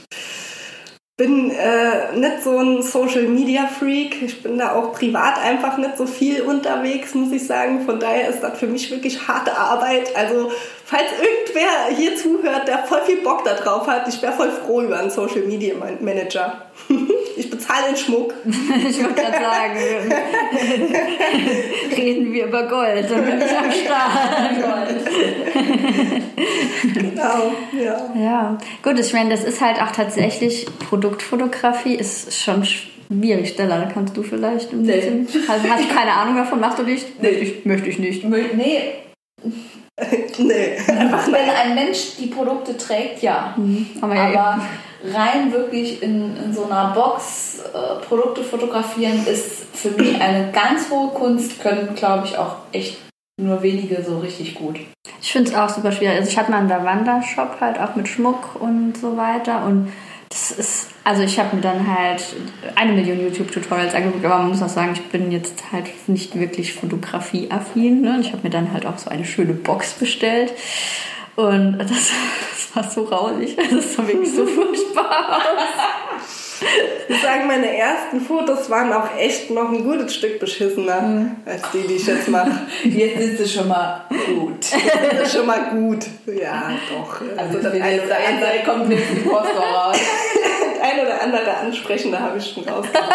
bin 1.19 1.51
äh, 1.51 2.17
nicht 2.17 2.45
so 2.45 2.59
ein 2.59 2.83
Social 2.83 3.25
Media 3.25 3.67
Freak. 3.67 4.23
Ich 4.23 4.43
bin 4.43 4.57
da 4.57 4.75
auch 4.75 4.93
privat 4.93 5.39
einfach 5.39 5.77
nicht 5.77 5.99
so 5.99 6.07
viel 6.07 6.43
unterwegs, 6.43 7.15
muss 7.15 7.33
ich 7.33 7.47
sagen. 7.47 7.85
Von 7.85 7.99
daher 8.01 8.29
ist 8.29 8.41
das 8.41 8.59
für 8.59 8.69
mich 8.69 8.91
wirklich 8.91 9.27
harte 9.27 9.57
Arbeit. 9.57 10.15
Also, 10.17 10.51
falls 10.85 11.11
irgendwer 11.21 11.97
hier 11.97 12.17
zuhört, 12.17 12.69
der 12.69 12.85
voll 12.85 13.03
viel 13.03 13.23
Bock 13.23 13.45
darauf 13.45 13.87
hat, 13.89 14.09
ich 14.09 14.23
wäre 14.23 14.33
voll 14.33 14.51
froh 14.51 14.83
über 14.83 14.99
einen 15.01 15.11
Social 15.11 15.43
Media 15.43 15.75
Manager. 16.01 16.71
Bezahle 17.59 17.89
den 17.89 17.97
Schmuck. 17.97 18.35
ich 18.45 19.03
wollte 19.03 19.21
gerade 19.21 19.39
sagen, 19.39 19.79
reden 21.97 22.33
wir 22.33 22.47
über 22.47 22.63
Gold, 22.69 23.11
dann 23.11 23.25
bin 23.25 23.39
ich 23.39 23.59
am 23.59 23.73
Start. 23.73 24.95
genau, 26.95 27.53
ja. 27.73 28.11
Ja, 28.15 28.59
gut, 28.83 28.99
ich 28.99 29.13
meine, 29.13 29.31
das 29.31 29.45
ist 29.45 29.61
halt 29.61 29.83
auch 29.83 29.91
tatsächlich, 29.91 30.67
Produktfotografie 30.89 31.97
ist 31.97 32.33
schon 32.33 32.65
schwierig. 32.65 33.51
Stella, 33.51 33.91
kannst 33.93 34.17
du 34.17 34.23
vielleicht 34.23 34.73
ein 34.73 34.85
bisschen? 34.85 35.23
Nee. 35.23 35.41
Also, 35.49 35.69
hast 35.69 35.85
du 35.85 35.95
keine 35.95 36.13
Ahnung 36.13 36.37
davon? 36.37 36.61
Machst 36.61 36.79
du 36.79 36.85
nicht? 36.85 37.21
Nee. 37.21 37.29
Ich, 37.29 37.65
möchte 37.65 37.89
ich 37.89 37.99
nicht. 37.99 38.25
Nee. 38.25 38.93
nee, 40.39 40.77
einfach 40.87 41.27
Wenn 41.27 41.51
ein 41.51 41.75
Mensch 41.75 42.17
die 42.21 42.27
Produkte 42.27 42.77
trägt, 42.77 43.21
ja. 43.23 43.55
Mhm. 43.57 43.87
Aber, 44.01 44.15
Aber 44.15 44.61
rein 45.05 45.53
wirklich 45.53 46.03
in, 46.03 46.37
in 46.37 46.53
so 46.53 46.65
einer 46.65 46.93
Box 46.95 47.61
äh, 47.73 48.05
Produkte 48.07 48.43
fotografieren 48.43 49.27
ist 49.27 49.67
für 49.73 49.91
mich 49.91 50.21
eine 50.21 50.51
ganz 50.53 50.91
hohe 50.91 51.11
Kunst, 51.11 51.61
können, 51.61 51.95
glaube 51.95 52.27
ich, 52.27 52.37
auch 52.37 52.57
echt 52.73 52.99
nur 53.41 53.63
wenige 53.63 54.03
so 54.03 54.19
richtig 54.19 54.55
gut. 54.55 54.81
Ich 55.21 55.33
finde 55.33 55.51
es 55.51 55.57
auch 55.57 55.69
super 55.69 55.93
schwierig. 55.93 56.17
Also 56.17 56.31
ich 56.31 56.39
hatte 56.39 56.51
mal 56.51 56.59
einen 56.59 56.69
Lavanda-Shop 56.69 57.61
halt 57.61 57.79
auch 57.79 57.95
mit 57.95 58.09
Schmuck 58.09 58.61
und 58.61 58.97
so 58.97 59.17
weiter 59.17 59.65
und 59.65 59.93
das 60.29 60.51
ist, 60.51 60.89
also 61.05 61.23
ich 61.23 61.39
habe 61.39 61.57
mir 61.57 61.63
dann 61.63 61.87
halt 61.87 62.23
eine 62.75 62.93
Million 62.93 63.21
YouTube-Tutorials 63.21 63.95
angeguckt, 63.95 64.25
aber 64.25 64.39
man 64.39 64.49
muss 64.49 64.63
auch 64.63 64.69
sagen, 64.69 64.93
ich 64.93 65.03
bin 65.05 65.33
jetzt 65.33 65.73
halt 65.73 65.87
nicht 66.07 66.39
wirklich 66.39 66.75
fotografieaffin. 66.75 68.03
Ne? 68.03 68.15
Und 68.15 68.21
ich 68.21 68.33
habe 68.33 68.43
mir 68.43 68.51
dann 68.51 68.73
halt 68.73 68.85
auch 68.85 68.99
so 68.99 69.09
eine 69.09 69.25
schöne 69.25 69.55
Box 69.55 69.95
bestellt. 69.95 70.53
Und 71.39 71.79
das, 71.79 71.89
das 71.89 72.75
war 72.75 72.83
so 72.91 73.05
raulig. 73.05 73.55
Das 73.57 73.95
sah 73.95 74.05
wirklich 74.05 74.35
so 74.35 74.45
furchtbar 74.45 75.39
aus. 75.39 76.63
Ich 77.05 77.15
muss 77.15 77.23
sagen, 77.23 77.47
meine 77.47 77.77
ersten 77.77 78.21
Fotos 78.21 78.69
waren 78.71 78.93
auch 78.93 79.17
echt 79.17 79.49
noch 79.53 79.71
ein 79.71 79.85
gutes 79.85 80.17
Stück 80.17 80.41
beschissener 80.41 81.01
mhm. 81.01 81.37
als 81.47 81.63
die, 81.73 81.87
die 81.87 81.95
ich 81.95 82.07
jetzt 82.09 82.27
mache. 82.29 82.51
Jetzt 82.83 83.21
ist 83.21 83.41
es 83.41 83.53
schon 83.53 83.69
mal 83.69 84.01
gut. 84.27 84.65
Jetzt 84.65 85.13
ist 85.13 85.23
es 85.23 85.33
schon 85.33 85.47
mal 85.47 85.71
gut. 85.71 86.07
Ja, 86.27 86.73
doch. 86.91 87.21
Also, 87.37 87.59
also 87.59 87.69
das 87.69 87.73
eine 87.81 88.03
oder 88.03 88.17
andere 88.17 88.51
kommt 88.65 88.89
nicht 88.89 89.05
die 89.09 89.21
Post 89.21 89.51
raus. 89.57 89.97
ein 90.83 91.07
oder 91.07 91.23
andere 91.23 91.57
ansprechen, 91.57 92.19
habe 92.19 92.39
ich 92.39 92.51
schon 92.51 92.65
rausgekommen. 92.65 93.15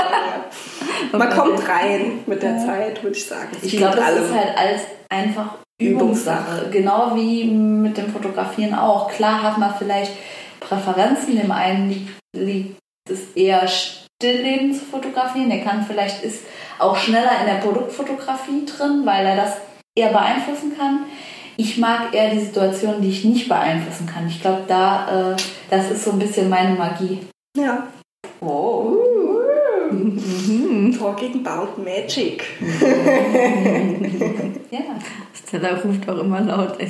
Ja. 1.12 1.18
Man 1.18 1.30
kommt 1.30 1.68
rein 1.68 2.22
mit 2.26 2.42
der 2.42 2.54
ja. 2.54 2.66
Zeit, 2.66 3.04
würde 3.04 3.18
ich 3.18 3.26
sagen. 3.26 3.50
Ich 3.62 3.76
glaube, 3.76 3.98
das 3.98 4.16
ist 4.16 4.34
halt 4.34 4.58
alles 4.58 4.82
einfach 5.10 5.56
Übungssache. 5.80 6.70
Genau 6.72 7.16
wie 7.16 7.46
mit 7.46 7.98
dem 7.98 8.12
Fotografieren 8.12 8.76
auch. 8.76 9.10
Klar 9.12 9.44
hat 9.44 9.58
man 9.58 9.74
vielleicht 9.78 10.12
Präferenzen. 10.60 11.36
Dem 11.36 11.52
einen 11.52 12.10
liegt 12.36 12.78
es 13.10 13.34
eher 13.36 13.68
Stillleben 13.68 14.74
zu 14.74 14.86
fotografieren. 14.86 15.50
Der 15.50 15.62
kann 15.62 15.86
vielleicht 15.86 16.24
ist 16.24 16.44
auch 16.80 16.96
schneller 16.96 17.42
in 17.42 17.48
der 17.48 17.62
Produktfotografie 17.62 18.66
drin, 18.66 19.02
weil 19.06 19.26
er 19.26 19.36
das 19.36 19.58
eher 19.96 20.10
beeinflussen 20.10 20.76
kann. 20.78 21.06
Ich 21.56 21.78
mag 21.78 22.14
eher 22.14 22.32
die 22.32 22.40
Situationen, 22.40 23.02
die 23.02 23.10
ich 23.10 23.26
nicht 23.26 23.48
beeinflussen 23.48 24.08
kann. 24.08 24.28
Ich 24.28 24.42
glaube, 24.42 24.64
da, 24.68 25.34
äh, 25.34 25.36
das 25.70 25.92
ist 25.92 26.04
so 26.04 26.12
ein 26.12 26.20
bisschen 26.20 26.50
meine 26.50 26.76
Magie. 26.76 27.20
Ja. 27.58 27.88
Oh. 28.42 28.98
Mhm. 29.94 30.98
Talking 30.98 31.46
about 31.46 31.80
magic. 31.80 32.44
ja. 34.72 34.80
Stella 35.54 35.76
ruft 35.76 36.10
auch 36.10 36.18
immer 36.18 36.42
laut 36.42 36.78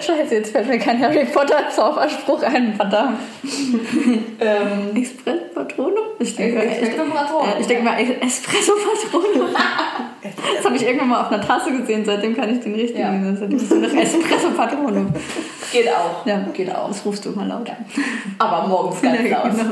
Scheiße, 0.00 0.34
jetzt 0.34 0.50
fällt 0.50 0.68
mir 0.68 0.78
kein 0.80 1.00
Harry 1.00 1.24
Potter 1.26 1.70
Zauberspruch 1.70 2.42
ein, 2.42 2.74
verdammt. 2.74 3.18
ähm, 4.40 5.00
Espresso 5.00 5.44
Patrono? 5.54 6.00
Ich 6.18 6.34
denke, 6.34 6.64
ich, 6.64 6.82
ich, 6.82 7.66
denke 7.68 7.84
mal 7.84 8.00
Espresso 8.20 8.72
Patrono. 8.72 9.46
das 10.56 10.64
habe 10.64 10.74
ich 10.74 10.82
irgendwann 10.82 11.08
mal 11.08 11.20
auf 11.22 11.30
einer 11.30 11.40
Tasse 11.40 11.70
gesehen, 11.70 12.04
seitdem 12.04 12.36
kann 12.36 12.52
ich 12.52 12.60
den 12.60 12.74
richtigen. 12.74 13.24
Ja. 13.24 13.30
Das 13.30 13.62
ist 13.62 13.70
noch 13.70 13.94
Espresso 13.94 14.50
Patrono. 14.56 15.06
Geht 15.70 15.88
auch. 15.88 16.26
Ja, 16.26 16.40
geht 16.52 16.74
auch. 16.74 16.88
Das 16.88 17.04
rufst 17.06 17.24
du 17.26 17.30
immer 17.30 17.46
laut. 17.46 17.70
Aber 18.38 18.66
morgens 18.66 19.00
ganz 19.00 19.22
laut. 19.30 19.52
Genau. 19.52 19.70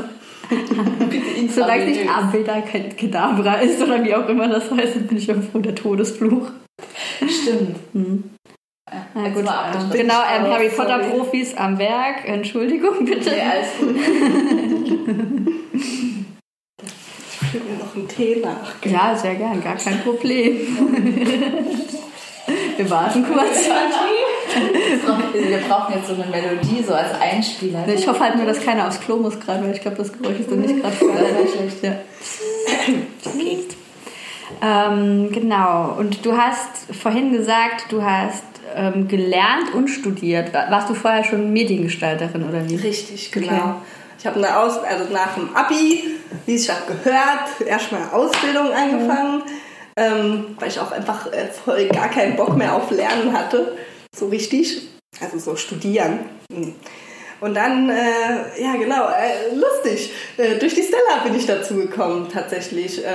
Solange 1.49 1.83
es 1.83 1.97
nicht 1.97 2.09
Abweder 2.09 2.61
Kedabra 2.61 3.55
ist 3.55 3.81
oder 3.81 4.03
wie 4.03 4.15
auch 4.15 4.27
immer 4.29 4.47
das 4.47 4.71
heißt, 4.71 5.07
bin 5.07 5.17
ich 5.17 5.27
ja 5.27 5.35
froh, 5.35 5.59
der 5.59 5.75
Todesfluch. 5.75 6.51
Stimmt. 7.19 7.77
Hm. 7.93 8.23
Na 9.13 9.29
gut, 9.29 9.43
ähm, 9.43 9.89
genau, 9.91 10.21
ähm, 10.33 10.43
Harry 10.51 10.69
Potter 10.69 10.99
Profis 10.99 11.55
am 11.55 11.77
Werk. 11.77 12.25
Entschuldigung 12.25 13.03
bitte. 13.05 13.29
Nee, 13.31 13.41
alles 13.41 13.67
gut. 13.79 13.95
ich 15.73 17.47
fülle 17.47 17.63
mir 17.65 17.77
noch 17.79 17.93
einen 17.95 18.07
Tee 18.07 18.37
nach. 18.41 18.75
Ja, 18.85 19.13
sehr 19.15 19.35
gern, 19.35 19.61
gar 19.61 19.75
kein 19.75 19.99
Problem. 20.01 20.55
Wir 22.77 22.89
warten 22.89 23.25
kurz. 23.25 23.67
Wir 25.33 25.57
brauchen 25.57 25.95
jetzt 25.95 26.07
so 26.07 26.13
eine 26.13 26.25
Melodie, 26.25 26.83
so 26.83 26.93
als 26.93 27.19
Einspieler. 27.19 27.85
Ich 27.87 28.07
hoffe 28.07 28.21
halt 28.21 28.35
nur, 28.35 28.45
dass 28.45 28.61
keiner 28.61 28.87
aufs 28.87 28.99
Klo 29.01 29.17
muss 29.17 29.39
gerade, 29.39 29.63
weil 29.63 29.73
ich 29.73 29.81
glaube, 29.81 29.97
das 29.97 30.13
Geräusch 30.13 30.39
ist 30.39 30.49
dann 30.49 30.61
nicht 30.61 30.81
gerade 30.81 30.95
schlecht. 30.95 31.83
Ja. 31.83 31.91
ähm, 34.91 35.29
genau. 35.31 35.95
Und 35.97 36.25
du 36.25 36.37
hast 36.37 36.95
vorhin 37.01 37.33
gesagt, 37.33 37.91
du 37.91 38.01
hast 38.01 38.43
ähm, 38.75 39.07
gelernt 39.07 39.73
und 39.73 39.89
studiert. 39.89 40.53
Warst 40.53 40.89
du 40.89 40.93
vorher 40.93 41.23
schon 41.23 41.51
Mediengestalterin 41.51 42.47
oder 42.47 42.67
wie? 42.69 42.75
Richtig, 42.75 43.31
genau. 43.31 43.53
Okay. 43.53 43.73
Ich 44.19 44.25
habe 44.25 44.37
eine 44.37 44.57
Aus 44.57 44.79
also 44.79 45.13
nach 45.13 45.35
dem 45.35 45.55
Abi, 45.55 46.03
wie 46.45 46.55
es 46.55 46.69
habe 46.69 46.81
gehört, 46.87 47.61
erstmal 47.67 48.09
Ausbildung 48.11 48.71
angefangen. 48.71 49.39
Mhm 49.39 49.66
ähm, 49.97 50.55
weil 50.59 50.69
ich 50.69 50.79
auch 50.79 50.91
einfach 50.91 51.31
äh, 51.33 51.47
voll 51.47 51.87
gar 51.89 52.09
keinen 52.09 52.35
Bock 52.35 52.55
mehr 52.55 52.73
auf 52.73 52.91
Lernen 52.91 53.33
hatte, 53.33 53.77
so 54.15 54.27
richtig, 54.27 54.87
also 55.19 55.39
so 55.39 55.55
studieren. 55.55 56.19
Hm. 56.51 56.75
Und 57.39 57.53
dann, 57.53 57.89
äh, 57.89 58.61
ja 58.61 58.73
genau, 58.77 59.09
äh, 59.09 59.53
lustig, 59.55 60.11
äh, 60.37 60.57
durch 60.57 60.73
die 60.73 60.81
Stella 60.81 61.23
bin 61.23 61.35
ich 61.35 61.45
dazu 61.45 61.75
gekommen 61.75 62.27
tatsächlich. 62.31 63.05
Äh, 63.05 63.11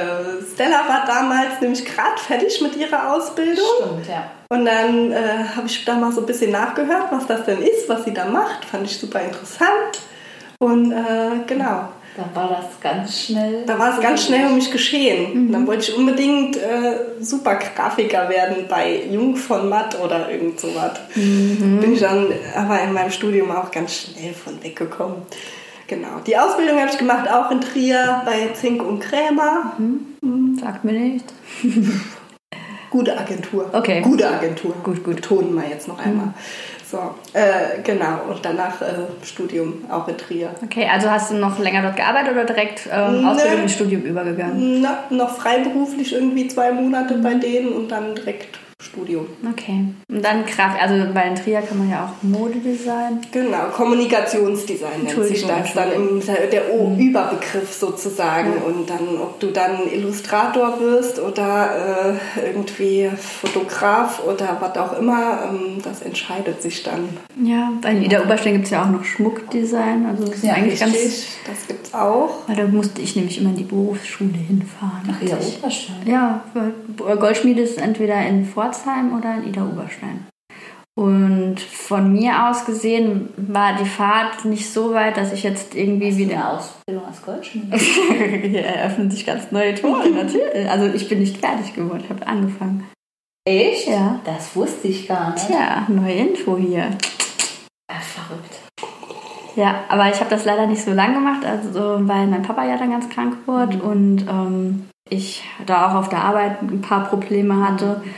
Stella 0.55 0.87
war 0.87 1.05
damals 1.07 1.61
nämlich 1.61 1.85
gerade 1.85 2.21
fertig 2.21 2.61
mit 2.61 2.77
ihrer 2.77 3.15
Ausbildung. 3.15 3.65
Stimmt, 3.81 4.09
ja. 4.09 4.31
Und 4.49 4.65
dann 4.65 5.11
äh, 5.11 5.45
habe 5.57 5.67
ich 5.67 5.85
da 5.85 5.97
mal 5.97 6.13
so 6.13 6.21
ein 6.21 6.27
bisschen 6.27 6.53
nachgehört, 6.53 7.09
was 7.11 7.27
das 7.27 7.45
denn 7.47 7.63
ist, 7.63 7.89
was 7.89 8.05
sie 8.05 8.15
da 8.15 8.27
macht. 8.27 8.65
Fand 8.65 8.87
ich 8.87 8.97
super 8.97 9.21
interessant. 9.23 9.99
Und 10.61 10.95
genau, 11.49 11.89
da 12.17 12.29
war 12.35 12.49
das 12.49 12.81
ganz 12.81 13.23
schnell. 13.23 13.65
Da 13.67 13.79
war 13.79 13.95
es 13.95 14.01
ganz 14.01 14.27
schnell 14.27 14.47
um 14.47 14.57
mich 14.57 14.71
geschehen. 14.71 15.47
Mhm. 15.47 15.53
Dann 15.53 15.67
wollte 15.67 15.91
ich 15.91 15.97
unbedingt 15.97 16.57
äh, 16.57 17.21
super 17.21 17.57
Grafiker 17.57 18.29
werden 18.29 18.67
bei 18.69 19.05
Jung 19.11 19.37
von 19.37 19.69
Matt 19.69 19.99
oder 19.99 20.31
irgend 20.31 20.61
sowas. 20.61 21.01
Mhm. 21.15 21.81
Bin 21.81 21.95
ich 21.95 22.01
dann 22.01 22.27
aber 22.55 22.81
in 22.83 22.93
meinem 22.93 23.11
Studium 23.11 23.51
auch 23.51 23.71
ganz 23.71 23.95
schnell 23.95 24.35
von 24.35 24.63
weggekommen. 24.63 25.23
Genau. 25.87 26.21
Die 26.27 26.37
Ausbildung 26.37 26.79
habe 26.79 26.91
ich 26.91 26.99
gemacht 26.99 27.31
auch 27.31 27.51
in 27.51 27.61
Trier 27.61 28.23
bei 28.25 28.49
Zink 28.55 28.83
und 28.83 29.01
Krämer. 29.01 29.73
Mhm. 29.79 30.07
mhm. 30.21 30.59
Sagt 30.59 30.85
mir 30.85 30.93
nicht. 30.93 31.25
Gute 32.91 33.19
Agentur. 33.19 33.71
Okay. 33.73 34.03
Gute 34.03 34.31
Agentur. 34.31 34.75
Gut, 34.83 35.03
gut. 35.03 35.17
Betonen 35.17 35.55
wir 35.55 35.67
jetzt 35.67 35.89
noch 35.89 35.99
einmal. 35.99 36.35
Mhm. 36.93 36.99
So, 36.99 37.15
äh, 37.33 37.83
genau. 37.83 38.21
Und 38.29 38.45
danach 38.45 38.81
äh, 38.83 38.95
Studium 39.25 39.85
auch 39.91 40.07
in 40.09 40.17
Trier. 40.17 40.51
Okay, 40.63 40.89
also 40.91 41.11
hast 41.11 41.31
du 41.31 41.37
noch 41.37 41.59
länger 41.59 41.83
dort 41.83 41.97
gearbeitet 41.97 42.33
oder 42.33 42.45
direkt 42.45 42.89
ähm, 42.93 43.27
Ausbildung 43.27 43.63
ins 43.63 43.75
Studium 43.75 44.03
übergegangen? 44.03 44.83
Na, 44.83 45.05
noch 45.11 45.37
freiberuflich 45.37 46.13
irgendwie 46.13 46.49
zwei 46.49 46.73
Monate 46.73 47.15
bei 47.19 47.35
denen 47.35 47.73
und 47.73 47.89
dann 47.89 48.15
direkt 48.15 48.59
Studium. 48.83 49.27
Okay. 49.49 49.85
Und 50.09 50.25
dann 50.25 50.45
Kraft, 50.45 50.81
also 50.81 51.13
bei 51.15 51.23
den 51.23 51.37
Trier 51.37 51.63
kann 51.63 51.79
man 51.79 51.91
ja 51.91 52.05
auch 52.05 52.23
Modedesign. 52.23 53.21
Genau, 53.31 53.69
Kommunikationsdesign 53.73 55.05
nennt 55.05 55.25
sich 55.25 55.47
das 55.47 55.73
dann 55.75 55.93
im, 55.93 56.21
der 56.21 56.63
mhm. 56.75 56.99
Überbegriff 56.99 57.73
sozusagen. 57.73 58.53
Ja. 58.57 58.63
Und 58.63 58.91
dann, 58.91 59.21
ob 59.21 59.39
du 59.39 59.49
dann 59.53 59.89
Illustrator 59.91 60.81
wirst 60.81 61.21
oder 61.21 62.19
äh, 62.37 62.49
irgendwie 62.49 63.09
Fotograf 63.17 64.23
oder 64.27 64.59
was 64.61 64.77
auch 64.77 64.99
immer, 64.99 65.45
ähm, 65.49 65.81
das 65.83 66.03
entscheidet 66.03 66.61
sich 66.61 66.83
dann. 66.83 67.09
Ja, 67.43 67.73
bei 67.81 67.95
Ida 67.95 68.23
Oberstein 68.25 68.55
gibt 68.55 68.65
es 68.65 68.71
ja 68.73 68.85
auch 68.85 68.91
noch 68.91 69.05
Schmuckdesign. 69.05 70.07
Also 70.07 70.25
das 70.25 70.37
ist 70.37 70.45
ja, 70.45 70.55
eigentlich 70.55 70.83
richtig, 70.83 71.01
ganz. 71.47 71.59
Das 71.59 71.69
gibt 71.69 71.87
es 71.87 71.95
auch. 71.95 72.49
Weil 72.49 72.57
da 72.57 72.67
musste 72.67 73.01
ich 73.01 73.15
nämlich 73.15 73.39
immer 73.39 73.51
in 73.51 73.57
die 73.57 73.65
Berufsschule 73.65 74.33
hinfahren. 74.33 75.09
Ach, 75.09 75.23
Ida 75.23 75.37
Oberstein? 75.37 75.97
Ja, 76.05 76.43
Goldschmiede 76.97 77.63
ist 77.63 77.79
entweder 77.79 78.21
in 78.27 78.45
Pforzheim 78.45 78.72
Pforzheim 78.73 79.17
oder 79.17 79.35
in 79.35 79.49
Ida-Oberstein. 79.49 80.27
Und 80.95 81.59
von 81.61 82.13
mir 82.13 82.49
aus 82.49 82.67
gesehen 82.67 83.31
war 83.37 83.77
die 83.77 83.89
Fahrt 83.89 84.45
nicht 84.45 84.71
so 84.71 84.93
weit, 84.93 85.17
dass 85.17 85.33
ich 85.33 85.43
jetzt 85.43 85.75
irgendwie 85.75 86.11
Hast 86.11 86.19
wieder. 86.19 86.35
Eine 86.35 86.51
Ausbildung 86.51 87.07
als 87.07 87.23
Goldschmied? 87.23 87.75
Hier 87.81 88.65
eröffnen 88.65 89.11
sich 89.11 89.25
ganz 89.25 89.51
neue 89.51 89.75
Tore, 89.75 90.11
natürlich. 90.15 90.69
Also 90.69 90.87
ich 90.87 91.09
bin 91.09 91.21
nicht 91.21 91.39
fertig 91.39 91.75
geworden, 91.75 92.03
ich 92.05 92.11
habe 92.11 92.27
angefangen. 92.27 92.87
Echt? 93.47 93.89
Ja. 93.89 94.21
Das 94.25 94.55
wusste 94.55 94.89
ich 94.89 95.09
gar 95.09 95.33
nicht. 95.33 95.47
Tja, 95.47 95.87
neue 95.89 96.13
Info 96.13 96.59
hier. 96.59 96.91
Ja, 97.91 97.97
verrückt. 97.99 98.59
Ja, 99.57 99.85
aber 99.89 100.11
ich 100.11 100.21
habe 100.21 100.31
das 100.31 100.45
leider 100.45 100.67
nicht 100.67 100.83
so 100.83 100.93
lang 100.93 101.15
gemacht, 101.15 101.45
also 101.45 102.07
weil 102.07 102.27
mein 102.27 102.43
Papa 102.43 102.67
ja 102.67 102.77
dann 102.77 102.91
ganz 102.91 103.09
krank 103.09 103.37
wurde 103.47 103.79
mhm. 103.79 103.83
und 103.83 104.27
ähm, 104.29 104.89
ich 105.09 105.43
da 105.67 105.91
auch 105.91 105.95
auf 105.95 106.09
der 106.11 106.23
Arbeit 106.23 106.63
ein 106.63 106.83
paar 106.83 107.05
Probleme 107.05 107.67
hatte. 107.67 108.03
Mhm 108.05 108.11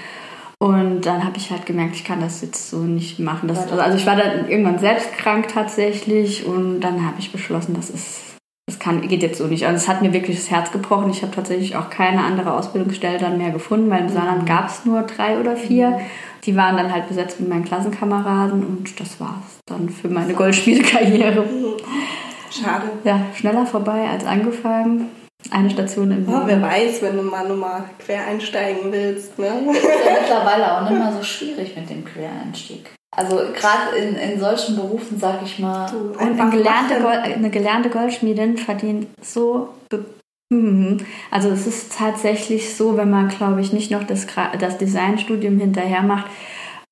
und 0.65 1.03
dann 1.03 1.25
habe 1.25 1.37
ich 1.37 1.51
halt 1.51 1.67
gemerkt, 1.67 1.95
ich 1.95 2.05
kann 2.05 2.23
das 2.23 2.41
jetzt 2.41 2.71
so 2.71 2.79
nicht 2.79 3.19
machen. 3.19 3.49
Das, 3.49 3.71
also 3.71 3.99
ich 3.99 4.07
war 4.07 4.17
dann 4.17 4.49
irgendwann 4.49 4.79
selbst 4.79 5.13
krank 5.13 5.49
tatsächlich 5.49 6.47
und 6.47 6.81
dann 6.81 7.05
habe 7.05 7.17
ich 7.19 7.33
beschlossen, 7.33 7.75
das 7.75 7.91
ist 7.91 8.23
das 8.67 8.79
kann, 8.79 9.07
geht 9.07 9.23
jetzt 9.23 9.37
so 9.37 9.47
nicht. 9.47 9.67
Also 9.67 9.77
es 9.77 9.89
hat 9.89 10.01
mir 10.01 10.15
wirklich 10.15 10.39
das 10.39 10.51
Herz 10.51 10.73
gebrochen. 10.73 11.11
Ich 11.11 11.21
habe 11.21 11.35
tatsächlich 11.35 11.77
auch 11.77 11.91
keine 11.91 12.25
andere 12.25 12.55
Ausbildungsstelle 12.55 13.19
dann 13.19 13.37
mehr 13.37 13.51
gefunden, 13.51 13.91
weil 13.91 14.01
im 14.01 14.09
Saarland 14.09 14.45
mhm. 14.45 14.47
gab 14.47 14.69
es 14.69 14.87
nur 14.87 15.03
drei 15.03 15.39
oder 15.39 15.55
vier. 15.55 15.91
Mhm. 15.91 16.01
Die 16.45 16.57
waren 16.57 16.79
dann 16.79 16.91
halt 16.91 17.09
besetzt 17.09 17.41
mit 17.41 17.51
meinen 17.51 17.67
Klassenkameraden 17.67 18.65
und 18.65 18.99
das 18.99 19.21
war 19.21 19.43
es 19.47 19.59
dann 19.67 19.91
für 19.91 20.09
meine 20.09 20.33
Goldspielkarriere. 20.33 21.45
Schade. 22.51 22.85
Ja, 23.05 23.21
schneller 23.35 23.67
vorbei 23.67 24.09
als 24.09 24.25
angefangen 24.25 25.11
eine 25.51 25.71
Station 25.71 26.11
im 26.11 26.29
oh, 26.29 26.43
Wer 26.47 26.61
weiß, 26.61 27.03
wenn 27.03 27.17
du 27.17 27.23
mal 27.23 27.47
nochmal 27.47 27.85
quer 27.99 28.27
einsteigen 28.27 28.93
willst. 28.93 29.39
Ne? 29.39 29.51
Das 29.67 29.77
ist 29.83 29.85
ja 29.85 30.13
mittlerweile 30.21 30.77
auch 30.77 30.91
nicht 30.91 30.99
mehr 30.99 31.13
so 31.13 31.23
schwierig 31.23 31.77
mit 31.77 31.89
dem 31.91 32.05
Quereinstieg. 32.05 32.91
Also 33.17 33.37
gerade 33.37 33.97
in, 33.97 34.17
in 34.17 34.41
solchen 34.41 34.77
Berufen, 34.77 35.19
sag 35.19 35.43
ich 35.43 35.59
mal. 35.59 35.89
Du, 35.91 36.19
und 36.19 36.41
eine 36.41 36.51
gelernte, 36.51 37.01
Gold, 37.01 37.21
eine 37.23 37.51
gelernte 37.51 37.91
Goldschmiedin 37.91 38.59
verdient 38.59 39.07
so. 39.21 39.69
Mhm. 40.51 40.99
Also 41.31 41.51
es 41.51 41.67
ist 41.67 41.97
tatsächlich 41.97 42.75
so, 42.75 42.97
wenn 42.97 43.11
man, 43.11 43.29
glaube 43.29 43.61
ich, 43.61 43.73
nicht 43.73 43.91
noch 43.91 44.05
das, 44.05 44.27
das 44.59 44.79
Designstudium 44.79 45.59
hinterher 45.59 46.03
macht, 46.03 46.27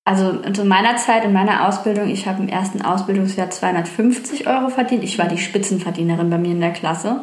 also 0.04 0.38
zu 0.52 0.64
meiner 0.64 0.96
Zeit, 0.96 1.24
in 1.24 1.32
meiner 1.32 1.68
Ausbildung, 1.68 2.08
ich 2.08 2.26
habe 2.26 2.42
im 2.42 2.48
ersten 2.48 2.82
Ausbildungsjahr 2.82 3.50
250 3.50 4.48
Euro 4.48 4.68
verdient. 4.68 5.04
Ich 5.04 5.18
war 5.18 5.28
die 5.28 5.38
Spitzenverdienerin 5.38 6.28
bei 6.28 6.38
mir 6.38 6.50
in 6.50 6.60
der 6.60 6.72
Klasse. 6.72 7.22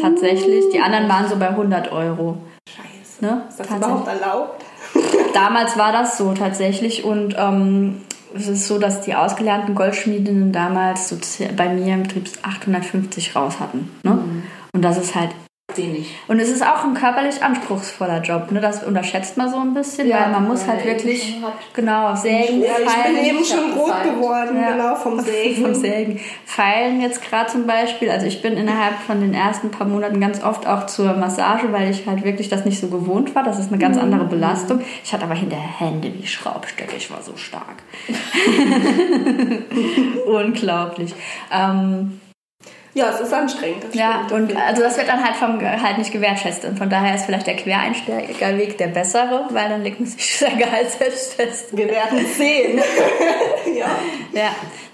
Tatsächlich. 0.00 0.64
Die 0.72 0.80
anderen 0.80 1.08
waren 1.08 1.28
so 1.28 1.36
bei 1.36 1.48
100 1.48 1.90
Euro. 1.92 2.38
Scheiße. 2.68 3.24
Ne? 3.24 3.42
Ist 3.48 3.60
das 3.60 3.66
überhaupt 3.68 4.08
erlaubt? 4.08 4.64
Damals 5.34 5.76
war 5.78 5.92
das 5.92 6.18
so 6.18 6.32
tatsächlich. 6.32 7.04
Und 7.04 7.34
ähm, 7.38 8.02
es 8.34 8.48
ist 8.48 8.66
so, 8.66 8.78
dass 8.78 9.02
die 9.02 9.14
ausgelernten 9.14 9.74
Goldschmiedinnen 9.74 10.52
damals 10.52 11.08
so 11.08 11.16
bei 11.56 11.68
mir 11.68 11.94
im 11.94 12.02
Betrieb 12.02 12.28
850 12.42 13.34
raus 13.34 13.58
hatten. 13.60 13.90
Ne? 14.02 14.12
Mhm. 14.12 14.42
Und 14.72 14.82
das 14.82 14.98
ist 14.98 15.14
halt 15.14 15.30
wenig. 15.74 16.14
Und 16.28 16.38
es 16.38 16.48
ist 16.48 16.62
auch 16.62 16.84
ein 16.84 16.94
körperlich 16.94 17.42
anspruchsvoller 17.42 18.22
Job. 18.22 18.50
Ne? 18.52 18.60
Das 18.60 18.84
unterschätzt 18.84 19.36
man 19.36 19.50
so 19.50 19.58
ein 19.58 19.74
bisschen, 19.74 20.08
ja, 20.08 20.20
weil 20.20 20.30
man 20.30 20.48
muss 20.48 20.66
halt 20.66 20.84
wirklich 20.84 21.40
genau 21.74 22.14
sägen. 22.14 22.62
Ja, 22.62 22.76
ich 22.78 23.04
bin 23.04 23.24
eben 23.24 23.44
schon 23.44 23.72
rot 23.72 24.02
geworden, 24.04 24.56
ja. 24.60 24.72
genau 24.72 24.94
vom 24.94 25.20
Sägen. 25.26 25.62
vom 25.64 25.74
Sägen. 25.74 26.20
Feilen 26.44 27.00
jetzt 27.00 27.22
gerade 27.22 27.50
zum 27.50 27.66
Beispiel. 27.66 28.10
Also 28.10 28.26
ich 28.26 28.42
bin 28.42 28.56
innerhalb 28.56 28.98
von 29.06 29.20
den 29.20 29.34
ersten 29.34 29.70
paar 29.70 29.86
Monaten 29.86 30.20
ganz 30.20 30.42
oft 30.42 30.66
auch 30.66 30.86
zur 30.86 31.14
Massage, 31.14 31.72
weil 31.72 31.90
ich 31.90 32.06
halt 32.06 32.24
wirklich 32.24 32.48
das 32.48 32.64
nicht 32.64 32.80
so 32.80 32.88
gewohnt 32.88 33.34
war. 33.34 33.42
Das 33.42 33.58
ist 33.58 33.68
eine 33.68 33.78
ganz 33.78 33.96
mhm. 33.96 34.02
andere 34.02 34.24
Belastung. 34.24 34.80
Ich 35.04 35.12
hatte 35.12 35.24
aber 35.24 35.34
hinterher 35.34 35.80
Hände 35.80 36.12
wie 36.14 36.26
Schraubstöcke. 36.26 36.96
Ich 36.96 37.10
war 37.10 37.22
so 37.22 37.36
stark. 37.36 37.82
Unglaublich. 40.26 41.14
Ähm, 41.52 42.20
ja, 42.96 43.10
es 43.10 43.20
ist 43.20 43.32
anstrengend. 43.34 43.94
ja, 43.94 44.26
und 44.32 44.56
also 44.56 44.80
das 44.80 44.96
wird 44.96 45.06
dann 45.06 45.22
halt 45.22 45.36
vom 45.36 45.58
Gehalt 45.58 45.98
nicht 45.98 46.12
gewertschätzt. 46.12 46.64
Und 46.64 46.78
von 46.78 46.88
daher 46.88 47.14
ist 47.14 47.26
vielleicht 47.26 47.46
der 47.46 47.56
Quereinsteigerweg 47.56 48.78
der 48.78 48.86
bessere, 48.86 49.44
weil 49.50 49.68
dann 49.68 49.82
legt 49.82 50.00
man 50.00 50.08
sich 50.08 50.38
sein 50.38 50.56
Gehalt 50.56 50.90
selbst 50.90 51.34
fest. 51.34 51.76
Wir 51.76 51.88
werden 51.88 52.24
sehen. 52.26 52.80
ja. 53.76 53.84
Ja, 54.32 54.48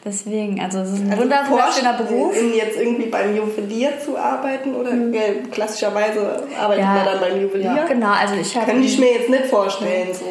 deswegen, 0.05 0.61
also 0.61 0.81
es 0.81 0.95
ist 0.95 1.03
ein 1.03 1.12
also 1.12 1.23
wunderschöner 1.23 1.93
Beruf. 1.93 2.35
jetzt 2.57 2.77
irgendwie 2.77 3.07
beim 3.07 3.37
Juwelier 3.37 3.93
zu 4.05 4.19
arbeiten 4.19 4.75
oder 4.75 4.91
mhm. 4.91 5.15
klassischerweise 5.53 6.43
arbeitet 6.61 6.85
ja. 6.85 6.95
man 6.95 7.05
dann 7.05 7.21
beim 7.21 7.41
Juwelier? 7.41 7.73
Ja, 7.77 7.87
genau, 7.87 8.11
also 8.11 8.35
ich 8.35 8.57
habe... 8.57 8.67
Kann 8.67 8.83
ich 8.83 8.99
mir 8.99 9.12
jetzt 9.12 9.31
nicht 9.31 9.47
vorstellen, 9.47 10.09
so 10.12 10.25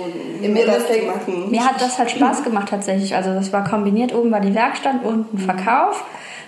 im 0.43 0.56
zu 0.56 1.06
machen. 1.06 1.51
Mir 1.51 1.65
hat 1.65 1.82
das 1.82 1.97
halt 1.97 2.12
Spaß 2.12 2.43
gemacht 2.43 2.69
tatsächlich. 2.69 3.15
Also 3.15 3.34
das 3.34 3.51
war 3.54 3.63
kombiniert, 3.63 4.13
oben 4.13 4.32
war 4.32 4.39
die 4.39 4.56
Werkstatt, 4.56 5.04
unten 5.04 5.38
Verkauf 5.38 6.04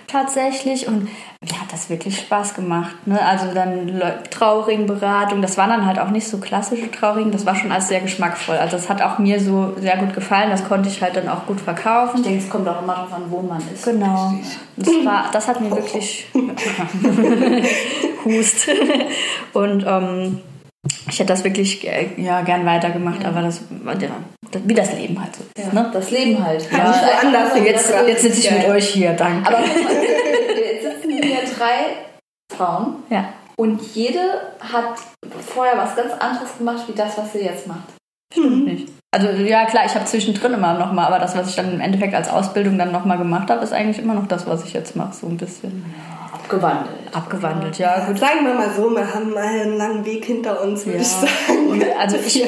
tatsächlich 0.06 0.86
und 0.86 1.04
mir 1.04 1.60
hat 1.60 1.72
das 1.72 1.90
wirklich 1.90 2.18
Spaß 2.20 2.54
gemacht. 2.54 3.06
Ne? 3.06 3.20
Also 3.20 3.52
dann 3.52 4.00
Trauringberatung, 4.30 5.42
das 5.42 5.58
waren 5.58 5.70
dann 5.70 5.86
halt 5.86 5.98
auch 5.98 6.10
nicht 6.10 6.28
so 6.28 6.38
klassische 6.38 6.90
Trauringen, 6.90 7.32
das 7.32 7.46
war 7.46 7.54
schon 7.54 7.72
alles 7.72 7.88
sehr 7.88 8.00
geschmackvoll. 8.00 8.56
Also 8.56 8.76
das 8.76 8.88
hat 8.88 9.02
auch 9.02 9.18
mir 9.18 9.40
so 9.40 9.74
sehr 9.78 9.96
gut 9.96 10.14
gefallen, 10.14 10.50
das 10.50 10.66
konnte 10.66 10.88
ich 10.88 11.02
halt 11.02 11.16
dann 11.16 11.28
auch 11.28 11.46
gut 11.46 11.60
verkaufen. 11.60 12.18
Ich 12.18 12.22
denke, 12.22 12.44
es 12.44 12.50
kommt 12.50 12.68
auch 12.68 12.82
immer 12.82 12.94
darauf 12.94 13.12
an, 13.12 13.22
wo 13.28 13.42
man 13.42 13.62
ist. 13.72 13.84
Genau. 13.84 14.34
Das, 14.76 14.88
war, 15.04 15.24
das 15.32 15.48
hat 15.48 15.60
mir 15.60 15.70
wirklich 15.70 16.26
Hust. 18.24 18.68
Und 19.52 19.84
ähm, 19.86 20.40
ich 21.08 21.18
hätte 21.18 21.32
das 21.32 21.44
wirklich 21.44 21.86
äh, 21.86 22.08
ja, 22.16 22.42
gern 22.42 22.66
weitergemacht, 22.66 23.22
ja. 23.22 23.28
aber 23.28 23.42
das, 23.42 23.62
ja, 24.00 24.08
wie 24.64 24.74
das 24.74 24.92
Leben 24.94 25.20
halt 25.20 25.34
so 25.36 25.44
ist. 25.56 25.72
Ne? 25.72 25.90
Das 25.92 26.10
Leben 26.10 26.44
halt. 26.44 26.70
Ja, 26.70 26.78
ja 26.78 27.18
anders. 27.22 27.52
Jetzt, 27.56 27.92
jetzt 28.06 28.22
sitze 28.22 28.40
ich 28.40 28.50
mit 28.50 28.68
euch 28.68 28.88
hier, 28.88 29.12
danke. 29.12 29.46
Aber 29.46 29.60
jetzt 29.60 30.82
sitzen 30.82 31.10
hier 31.10 31.40
drei 31.56 32.56
Frauen 32.56 32.96
ja. 33.10 33.28
und 33.56 33.80
jede 33.94 34.20
hat 34.60 34.96
vorher 35.46 35.76
was 35.76 35.96
ganz 35.96 36.12
anderes 36.12 36.58
gemacht, 36.58 36.84
wie 36.88 36.92
das, 36.92 37.16
was 37.18 37.32
sie 37.32 37.40
jetzt 37.40 37.66
macht. 37.66 37.94
Stimmt 38.32 38.58
mhm. 38.58 38.64
nicht. 38.64 38.88
Also 39.12 39.28
ja 39.28 39.64
klar, 39.66 39.84
ich 39.86 39.94
habe 39.94 40.06
zwischendrin 40.06 40.54
immer 40.54 40.74
noch 40.74 40.92
mal, 40.92 41.06
aber 41.06 41.20
das, 41.20 41.36
was 41.36 41.48
ich 41.48 41.54
dann 41.54 41.72
im 41.72 41.80
Endeffekt 41.80 42.14
als 42.14 42.28
Ausbildung 42.28 42.78
dann 42.78 42.90
noch 42.90 43.04
mal 43.04 43.16
gemacht 43.16 43.48
habe, 43.48 43.62
ist 43.62 43.72
eigentlich 43.72 44.00
immer 44.00 44.14
noch 44.14 44.26
das, 44.26 44.46
was 44.46 44.64
ich 44.64 44.72
jetzt 44.72 44.96
mache, 44.96 45.14
so 45.14 45.28
ein 45.28 45.36
bisschen. 45.36 45.84
Ja 45.96 46.23
abgewandelt. 46.44 47.14
Abgewandelt, 47.14 47.78
ja. 47.78 47.98
ja. 47.98 48.06
Gut. 48.06 48.18
Sagen 48.18 48.44
wir 48.44 48.54
mal 48.54 48.70
so, 48.70 48.90
wir 48.90 49.14
haben 49.14 49.30
mal 49.30 49.42
einen 49.42 49.76
langen 49.76 50.04
Weg 50.04 50.24
hinter 50.24 50.62
uns, 50.62 50.84
würde 50.84 50.98
ja. 50.98 51.02
ich 51.02 51.08
sagen. 51.08 51.68
Und 51.68 51.84
also 51.98 52.16
ich, 52.16 52.44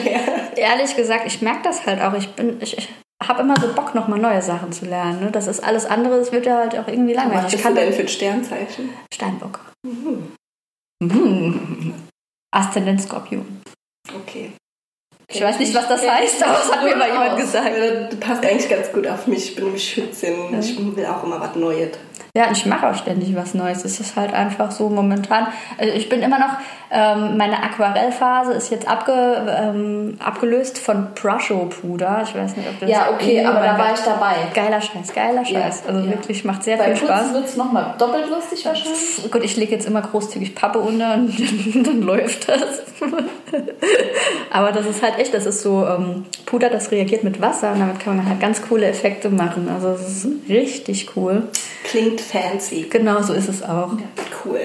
ehrlich 0.57 0.97
gesagt, 0.97 1.25
ich 1.27 1.43
merke 1.43 1.63
das 1.65 1.87
halt 1.87 2.01
auch. 2.01 2.15
Ich 2.15 2.31
bin, 2.35 2.61
ich, 2.61 2.77
ich 2.77 2.89
habe 3.23 3.43
immer 3.43 3.59
so 3.59 3.73
Bock, 3.73 3.95
nochmal 3.95 4.19
neue 4.19 4.43
Sachen 4.43 4.73
zu 4.73 4.85
lernen. 4.85 5.21
Ne? 5.21 5.31
Das 5.31 5.47
ist 5.47 5.65
alles 5.65 5.87
andere, 5.87 6.19
das 6.19 6.33
wird 6.33 6.47
ja 6.47 6.59
halt 6.59 6.79
auch 6.79 6.87
irgendwie 6.89 7.15
langweilig. 7.15 7.45
Was 7.45 7.53
bist 7.53 7.65
du 7.65 7.75
denn 7.75 7.93
für 7.93 8.03
ein 8.03 8.09
Sternzeichen? 8.09 8.91
Steinbock. 9.13 9.61
Mhm. 9.85 10.33
Mhm. 11.03 11.95
Aszendent 12.55 13.03
Skorpion. 13.03 13.63
Okay. 14.15 14.53
Ich 15.29 15.43
weiß 15.43 15.59
nicht, 15.59 15.75
was 15.75 15.89
das 15.89 16.09
heißt, 16.09 16.43
aber 16.45 16.53
das 16.53 16.73
hat 16.73 16.85
mir 16.85 16.95
mal 16.97 17.09
jemand 17.09 17.37
gesagt. 17.37 17.73
Das 18.11 18.21
passt 18.21 18.47
eigentlich 18.47 18.69
ganz 18.69 18.93
gut 18.93 19.07
auf 19.09 19.27
mich. 19.27 19.51
Ich 19.51 19.55
bin 19.57 19.65
nämlich 19.65 19.89
Schützin. 19.89 20.59
Ich 20.59 20.79
will 20.79 21.07
auch 21.07 21.25
immer 21.25 21.41
was 21.41 21.57
Neues. 21.57 21.91
Ja, 22.37 22.51
ich 22.53 22.67
mache 22.67 22.91
auch 22.91 22.95
ständig 22.95 23.35
was 23.35 23.55
Neues. 23.55 23.87
Es 23.87 23.99
ist 23.99 24.15
halt 24.15 24.35
einfach 24.35 24.71
so 24.71 24.91
momentan. 24.91 25.47
Also 25.79 25.95
ich 25.95 26.11
bin 26.11 26.21
immer 26.21 26.39
noch, 26.39 26.51
ähm, 26.91 27.39
meine 27.39 27.63
Aquarellphase 27.63 28.53
ist 28.53 28.71
jetzt 28.71 28.87
abge, 28.87 29.43
ähm, 29.49 30.19
abgelöst 30.23 30.79
von 30.79 31.15
Brusho-Puder. 31.15 32.25
Ich 32.25 32.35
weiß 32.35 32.59
nicht, 32.59 32.69
ob 32.69 32.79
das 32.79 32.91
Ja, 32.91 33.09
okay, 33.11 33.43
aber 33.43 33.61
da 33.61 33.79
war 33.79 33.95
ich 33.95 34.01
dabei. 34.01 34.35
Geiler 34.53 34.83
Scheiß, 34.83 35.15
geiler 35.15 35.47
Scheiß. 35.47 35.85
Ja, 35.85 35.89
also 35.89 36.07
ja. 36.07 36.11
wirklich 36.11 36.45
macht 36.45 36.63
sehr 36.63 36.77
Bei 36.77 36.95
viel 36.95 37.07
Spaß. 37.07 37.21
Putzen 37.21 37.35
wird 37.35 37.45
es 37.47 37.57
nochmal 37.57 37.95
doppelt 37.97 38.29
lustig 38.29 38.67
wahrscheinlich. 38.67 39.31
Gut, 39.31 39.43
ich 39.43 39.57
lege 39.57 39.73
jetzt 39.73 39.87
immer 39.87 40.03
großzügig 40.03 40.55
Pappe 40.55 40.79
unter 40.79 41.15
und 41.15 41.35
dann 41.87 42.03
läuft 42.03 42.51
das. 42.51 42.83
aber 44.51 44.73
das 44.73 44.85
ist 44.85 45.03
halt 45.03 45.16
echt, 45.19 45.35
das 45.35 45.47
ist 45.47 45.63
so 45.63 45.87
ähm, 45.87 46.25
Puder, 46.47 46.71
das 46.71 46.91
reagiert 46.91 47.25
mit 47.25 47.41
Wasser 47.41 47.73
und 47.73 47.81
damit 47.81 48.01
kann 48.01 48.17
man 48.17 48.29
halt 48.29 48.41
ganz 48.41 48.63
coole 48.63 48.87
Effekte 48.87 49.31
machen. 49.31 49.69
Also 49.69 49.89
es 49.89 50.25
ist 50.25 50.29
richtig 50.49 51.17
cool. 51.17 51.45
Klingt 51.85 52.21
fancy. 52.21 52.87
Genau, 52.91 53.23
so 53.23 53.33
ist 53.33 53.49
es 53.49 53.63
auch. 53.63 53.93
Ja, 53.93 54.25
cool. 54.45 54.61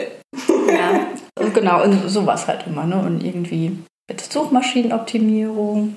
Ja, 0.68 1.08
und 1.44 1.54
genau, 1.54 1.84
und 1.84 2.10
sowas 2.10 2.48
halt 2.48 2.66
immer, 2.68 2.86
ne? 2.86 2.98
Und 2.98 3.24
irgendwie 3.24 3.78
mit 4.10 4.22
Suchmaschinenoptimierung 4.22 5.96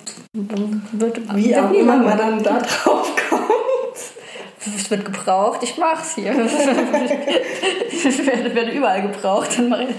wird 0.93 1.21
wie 1.35 1.57
auch 1.57 1.73
immer 1.73 1.97
man 1.97 2.17
dann 2.17 2.43
da 2.43 2.61
drauf 2.61 3.13
kommt. 3.17 3.24
Es 4.67 4.91
wird 4.91 5.05
gebraucht, 5.05 5.63
ich 5.63 5.77
mach's 5.77 6.15
hier. 6.15 6.33
ich 7.91 8.27
werde, 8.27 8.55
werde 8.55 8.71
überall 8.71 9.03
gebraucht. 9.03 9.59
Angebot 9.59 9.93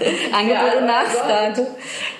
ja, 0.50 0.78
und 0.78 0.86
Nachfrage. 0.86 1.66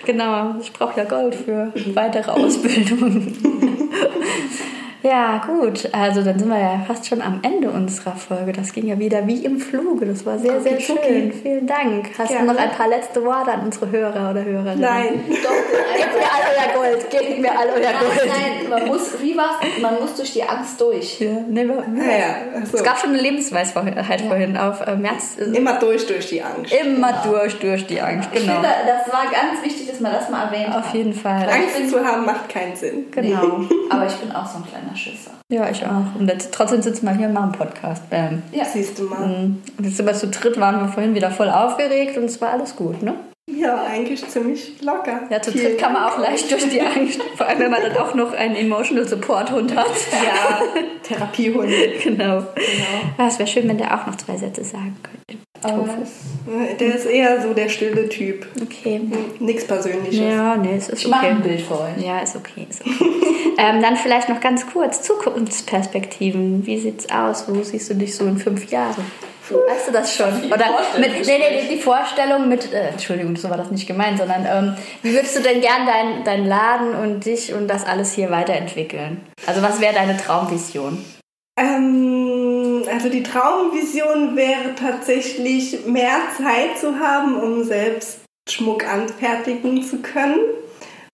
Genau, 0.04 0.54
ich 0.60 0.72
brauche 0.72 1.00
ja 1.00 1.04
Gold 1.04 1.34
für 1.34 1.72
weitere 1.94 2.30
Ausbildung. 2.30 3.32
Ja, 5.06 5.40
gut. 5.46 5.88
Also 5.92 6.22
dann 6.22 6.36
sind 6.36 6.48
wir 6.48 6.58
ja 6.58 6.84
fast 6.84 7.06
schon 7.06 7.22
am 7.22 7.38
Ende 7.42 7.70
unserer 7.70 8.16
Folge. 8.16 8.52
Das 8.52 8.72
ging 8.72 8.88
ja 8.88 8.98
wieder 8.98 9.24
wie 9.28 9.44
im 9.44 9.60
Fluge. 9.60 10.04
Das 10.04 10.26
war 10.26 10.36
sehr, 10.36 10.60
sehr 10.60 10.80
schön. 10.80 10.96
Okay. 10.96 11.32
Vielen 11.42 11.66
Dank. 11.68 12.10
Hast 12.18 12.28
Gerne. 12.28 12.48
du 12.48 12.52
noch 12.52 12.60
ein 12.60 12.70
paar 12.70 12.88
letzte 12.88 13.24
Worte 13.24 13.52
an 13.52 13.60
unsere 13.66 13.88
Hörer 13.88 14.30
oder 14.30 14.44
Hörerinnen? 14.44 14.80
Nein. 14.80 15.20
Doch, 15.28 15.96
gebt 15.96 16.14
mir 16.16 16.24
all 16.24 16.42
euer 16.50 16.74
Gold. 16.74 17.10
Gebt 17.10 17.40
mir 17.40 17.52
all 17.56 17.68
euer 17.68 17.92
Gold. 18.00 18.26
Nein, 18.26 18.68
man 18.68 18.86
muss, 18.88 19.22
wie 19.22 19.36
war's? 19.36 19.56
Man 19.80 20.00
muss 20.00 20.16
durch 20.16 20.32
die 20.32 20.42
Angst 20.42 20.80
durch. 20.80 21.20
Ja, 21.20 21.38
nee, 21.48 21.64
ja, 21.64 21.72
ja. 21.72 22.60
Also. 22.60 22.78
Es 22.78 22.82
gab 22.82 22.98
schon 22.98 23.10
eine 23.10 23.20
Lebensweisheit 23.20 24.20
ja. 24.20 24.26
vorhin 24.26 24.56
auf 24.56 24.84
äh, 24.84 24.96
März. 24.96 25.36
Immer 25.36 25.78
durch, 25.78 26.06
durch 26.08 26.28
die 26.28 26.42
Angst. 26.42 26.72
Immer 26.72 27.12
genau. 27.12 27.36
durch, 27.36 27.58
durch 27.60 27.86
die 27.86 28.00
Angst, 28.00 28.32
genau. 28.32 28.44
Ich 28.44 28.50
finde, 28.50 28.68
das 28.86 29.12
war 29.12 29.24
ganz 29.30 29.62
wichtig, 29.62 29.86
dass 29.86 30.00
man 30.00 30.12
das 30.12 30.28
mal 30.30 30.46
erwähnt 30.46 30.74
Auf 30.74 30.92
jeden 30.92 31.14
Fall. 31.14 31.48
Angst 31.48 31.90
zu 31.90 32.04
haben 32.04 32.24
macht 32.24 32.48
keinen 32.48 32.74
Sinn. 32.74 33.06
Genau. 33.12 33.60
Aber 33.90 34.06
ich 34.06 34.14
bin 34.16 34.32
auch 34.32 34.46
so 34.46 34.58
ein 34.58 34.64
kleiner 34.64 34.95
Schisser. 34.96 35.32
Ja, 35.48 35.68
ich 35.70 35.84
auch. 35.84 36.18
Und 36.18 36.28
jetzt, 36.28 36.52
trotzdem 36.52 36.82
sitzen 36.82 37.06
wir 37.06 37.14
hier 37.14 37.28
und 37.28 37.34
machen 37.34 37.52
Podcast. 37.52 38.08
Bam. 38.10 38.42
Ja, 38.52 38.64
siehst 38.64 38.98
du 38.98 39.04
mal. 39.04 39.26
Mhm. 39.26 39.62
Und 39.78 39.84
jetzt 39.84 39.96
sind 39.96 40.06
wir 40.06 40.14
zu 40.14 40.28
dritt, 40.28 40.58
waren 40.58 40.80
wir 40.80 40.88
vorhin 40.88 41.14
wieder 41.14 41.30
voll 41.30 41.50
aufgeregt 41.50 42.16
und 42.16 42.24
es 42.24 42.40
war 42.40 42.50
alles 42.50 42.76
gut, 42.76 43.02
ne? 43.02 43.14
Ja, 43.48 43.84
eigentlich 43.84 44.26
ziemlich 44.28 44.82
locker. 44.82 45.20
Ja, 45.30 45.40
zu 45.40 45.52
dritt 45.52 45.78
kann 45.78 45.92
man 45.92 46.04
auch 46.04 46.18
leicht 46.18 46.50
durch 46.50 46.68
die 46.68 46.80
Angst. 46.80 47.22
Vor 47.36 47.46
allem, 47.46 47.60
wenn 47.60 47.70
man 47.70 47.80
dann 47.80 47.96
auch 47.96 48.12
noch 48.14 48.32
einen 48.32 48.56
Emotional 48.56 49.06
Support 49.06 49.52
Hund 49.52 49.74
hat. 49.76 49.86
Ja, 50.10 50.62
Therapiehund. 51.04 51.70
genau. 52.02 52.40
genau. 52.40 52.46
Ja, 53.18 53.28
es 53.28 53.38
wäre 53.38 53.48
schön, 53.48 53.68
wenn 53.68 53.78
der 53.78 53.94
auch 53.94 54.04
noch 54.06 54.16
zwei 54.16 54.36
Sätze 54.36 54.64
sagen 54.64 54.96
könnte. 55.00 55.45
Tofu. 55.62 56.06
Der 56.78 56.94
ist 56.94 57.06
eher 57.06 57.40
so 57.40 57.52
der 57.52 57.68
stille 57.68 58.08
Typ. 58.08 58.46
Okay. 58.62 59.00
Nichts 59.40 59.66
Persönliches. 59.66 60.18
Ja, 60.18 60.56
nee, 60.56 60.76
es 60.76 60.88
ist 60.88 61.04
ich 61.04 61.12
okay. 61.12 61.28
ein 61.28 61.42
Bild 61.42 61.60
für 61.60 61.80
euch. 61.80 62.04
Ja, 62.04 62.20
ist 62.20 62.36
okay. 62.36 62.66
Ist 62.68 62.82
okay. 62.82 62.92
ähm, 63.58 63.82
dann 63.82 63.96
vielleicht 63.96 64.28
noch 64.28 64.40
ganz 64.40 64.66
kurz 64.66 65.02
Zukunftsperspektiven. 65.02 66.66
Wie 66.66 66.78
sieht's 66.78 67.10
aus? 67.10 67.44
Wo 67.48 67.62
siehst 67.62 67.90
du 67.90 67.94
dich 67.94 68.14
so 68.14 68.24
in 68.26 68.38
fünf 68.38 68.70
Jahren? 68.70 69.04
Weißt 69.48 69.88
du 69.88 69.92
das 69.92 70.14
schon? 70.14 70.44
Oder 70.46 70.66
mit, 70.98 71.26
nee, 71.26 71.38
nee, 71.38 71.68
die 71.70 71.78
Vorstellung 71.78 72.48
mit, 72.48 72.72
äh, 72.72 72.88
Entschuldigung, 72.88 73.36
so 73.36 73.48
war 73.48 73.56
das 73.56 73.70
nicht 73.70 73.86
gemeint, 73.86 74.18
sondern 74.18 74.44
ähm, 74.44 74.76
wie 75.02 75.12
würdest 75.12 75.36
du 75.36 75.42
denn 75.42 75.60
gern 75.60 75.86
deinen 75.86 76.24
dein 76.24 76.46
Laden 76.46 76.94
und 76.94 77.24
dich 77.24 77.54
und 77.54 77.68
das 77.68 77.84
alles 77.84 78.12
hier 78.12 78.30
weiterentwickeln? 78.30 79.20
Also 79.46 79.62
was 79.62 79.80
wäre 79.80 79.94
deine 79.94 80.16
Traumvision? 80.16 81.04
Ähm, 81.58 82.55
also 82.88 83.08
die 83.08 83.22
Traumvision 83.22 84.36
wäre 84.36 84.74
tatsächlich 84.74 85.86
mehr 85.86 86.18
Zeit 86.36 86.78
zu 86.78 86.98
haben, 86.98 87.36
um 87.36 87.64
selbst 87.64 88.20
Schmuck 88.48 88.86
anfertigen 88.86 89.82
zu 89.82 89.98
können. 89.98 90.40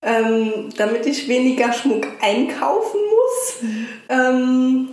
ähm, 0.03 0.71
damit 0.77 1.07
ich 1.07 1.29
weniger 1.29 1.73
Schmuck 1.73 2.07
einkaufen 2.21 3.01
muss. 3.01 3.71
Ähm, 4.09 4.89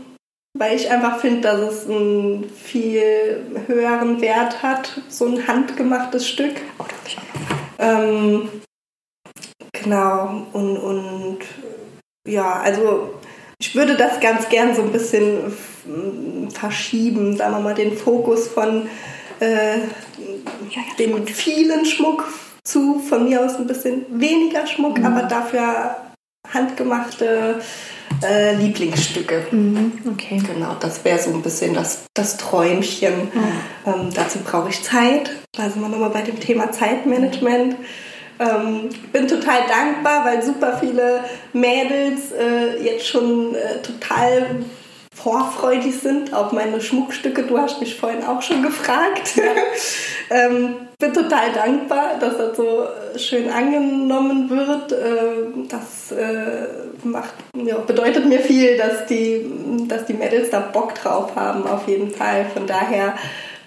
weil 0.57 0.75
ich 0.75 0.89
einfach 0.89 1.19
finde, 1.19 1.41
dass 1.41 1.59
es 1.59 1.89
einen 1.89 2.49
viel 2.49 3.63
höheren 3.67 4.21
Wert 4.21 4.61
hat, 4.61 5.01
so 5.07 5.25
ein 5.25 5.47
handgemachtes 5.47 6.27
Stück. 6.27 6.55
Oh. 6.79 6.85
Ähm, 7.79 8.49
genau, 9.71 10.47
und, 10.53 10.77
und 10.77 11.39
ja, 12.27 12.53
also 12.53 13.18
ich 13.59 13.75
würde 13.75 13.95
das 13.95 14.19
ganz 14.19 14.49
gern 14.49 14.73
so 14.75 14.81
ein 14.81 14.91
bisschen 14.91 15.53
verschieben, 16.51 17.35
sagen 17.35 17.53
wir 17.53 17.59
mal, 17.59 17.75
den 17.75 17.95
Fokus 17.95 18.47
von 18.47 18.87
äh, 19.39 19.79
dem 20.97 21.27
vielen 21.27 21.85
Schmuck 21.85 22.25
zu 22.63 22.99
von 22.99 23.27
mir 23.27 23.43
aus 23.43 23.55
ein 23.55 23.67
bisschen 23.67 24.05
weniger 24.09 24.65
Schmuck, 24.65 24.97
mhm. 24.99 25.05
aber 25.05 25.23
dafür 25.23 25.95
handgemachte 26.47 27.61
äh, 28.23 28.55
Lieblingsstücke. 28.55 29.47
Mhm. 29.51 29.91
Okay. 30.13 30.41
Genau, 30.45 30.75
das 30.79 31.03
wäre 31.03 31.19
so 31.19 31.31
ein 31.31 31.41
bisschen 31.41 31.73
das, 31.73 32.05
das 32.13 32.37
Träumchen. 32.37 33.25
Mhm. 33.25 33.51
Ähm, 33.85 34.09
dazu 34.13 34.39
brauche 34.39 34.69
ich 34.69 34.81
Zeit. 34.83 35.31
Da 35.51 35.69
sind 35.69 35.81
wir 35.81 35.89
nochmal 35.89 36.09
bei 36.09 36.21
dem 36.21 36.39
Thema 36.39 36.71
Zeitmanagement. 36.71 37.75
Ähm, 38.39 38.89
bin 39.11 39.27
total 39.27 39.59
dankbar, 39.67 40.23
weil 40.25 40.41
super 40.41 40.77
viele 40.79 41.23
Mädels 41.51 42.31
äh, 42.31 42.81
jetzt 42.81 43.07
schon 43.07 43.53
äh, 43.53 43.81
total 43.81 44.63
vorfreudig 45.13 45.99
sind 45.99 46.33
auf 46.33 46.53
meine 46.53 46.79
Schmuckstücke. 46.79 47.43
Du 47.43 47.57
hast 47.57 47.81
mich 47.81 47.95
vorhin 47.95 48.23
auch 48.23 48.41
schon 48.41 48.63
gefragt. 48.63 49.33
ähm, 50.29 50.75
bin 50.97 51.13
total 51.13 51.51
dankbar, 51.53 52.17
dass 52.19 52.37
das 52.37 52.55
so 52.55 52.87
schön 53.17 53.49
angenommen 53.49 54.49
wird. 54.49 54.93
Ähm, 54.93 55.67
das 55.67 56.11
äh, 56.11 56.67
macht, 57.03 57.33
ja, 57.55 57.77
bedeutet 57.79 58.25
mir 58.25 58.39
viel, 58.39 58.77
dass 58.77 59.05
die, 59.07 59.45
dass 59.87 60.05
die 60.05 60.13
Mädels 60.13 60.49
da 60.49 60.59
Bock 60.61 60.95
drauf 60.95 61.35
haben, 61.35 61.67
auf 61.67 61.87
jeden 61.87 62.11
Fall. 62.11 62.45
Von 62.53 62.65
daher 62.65 63.15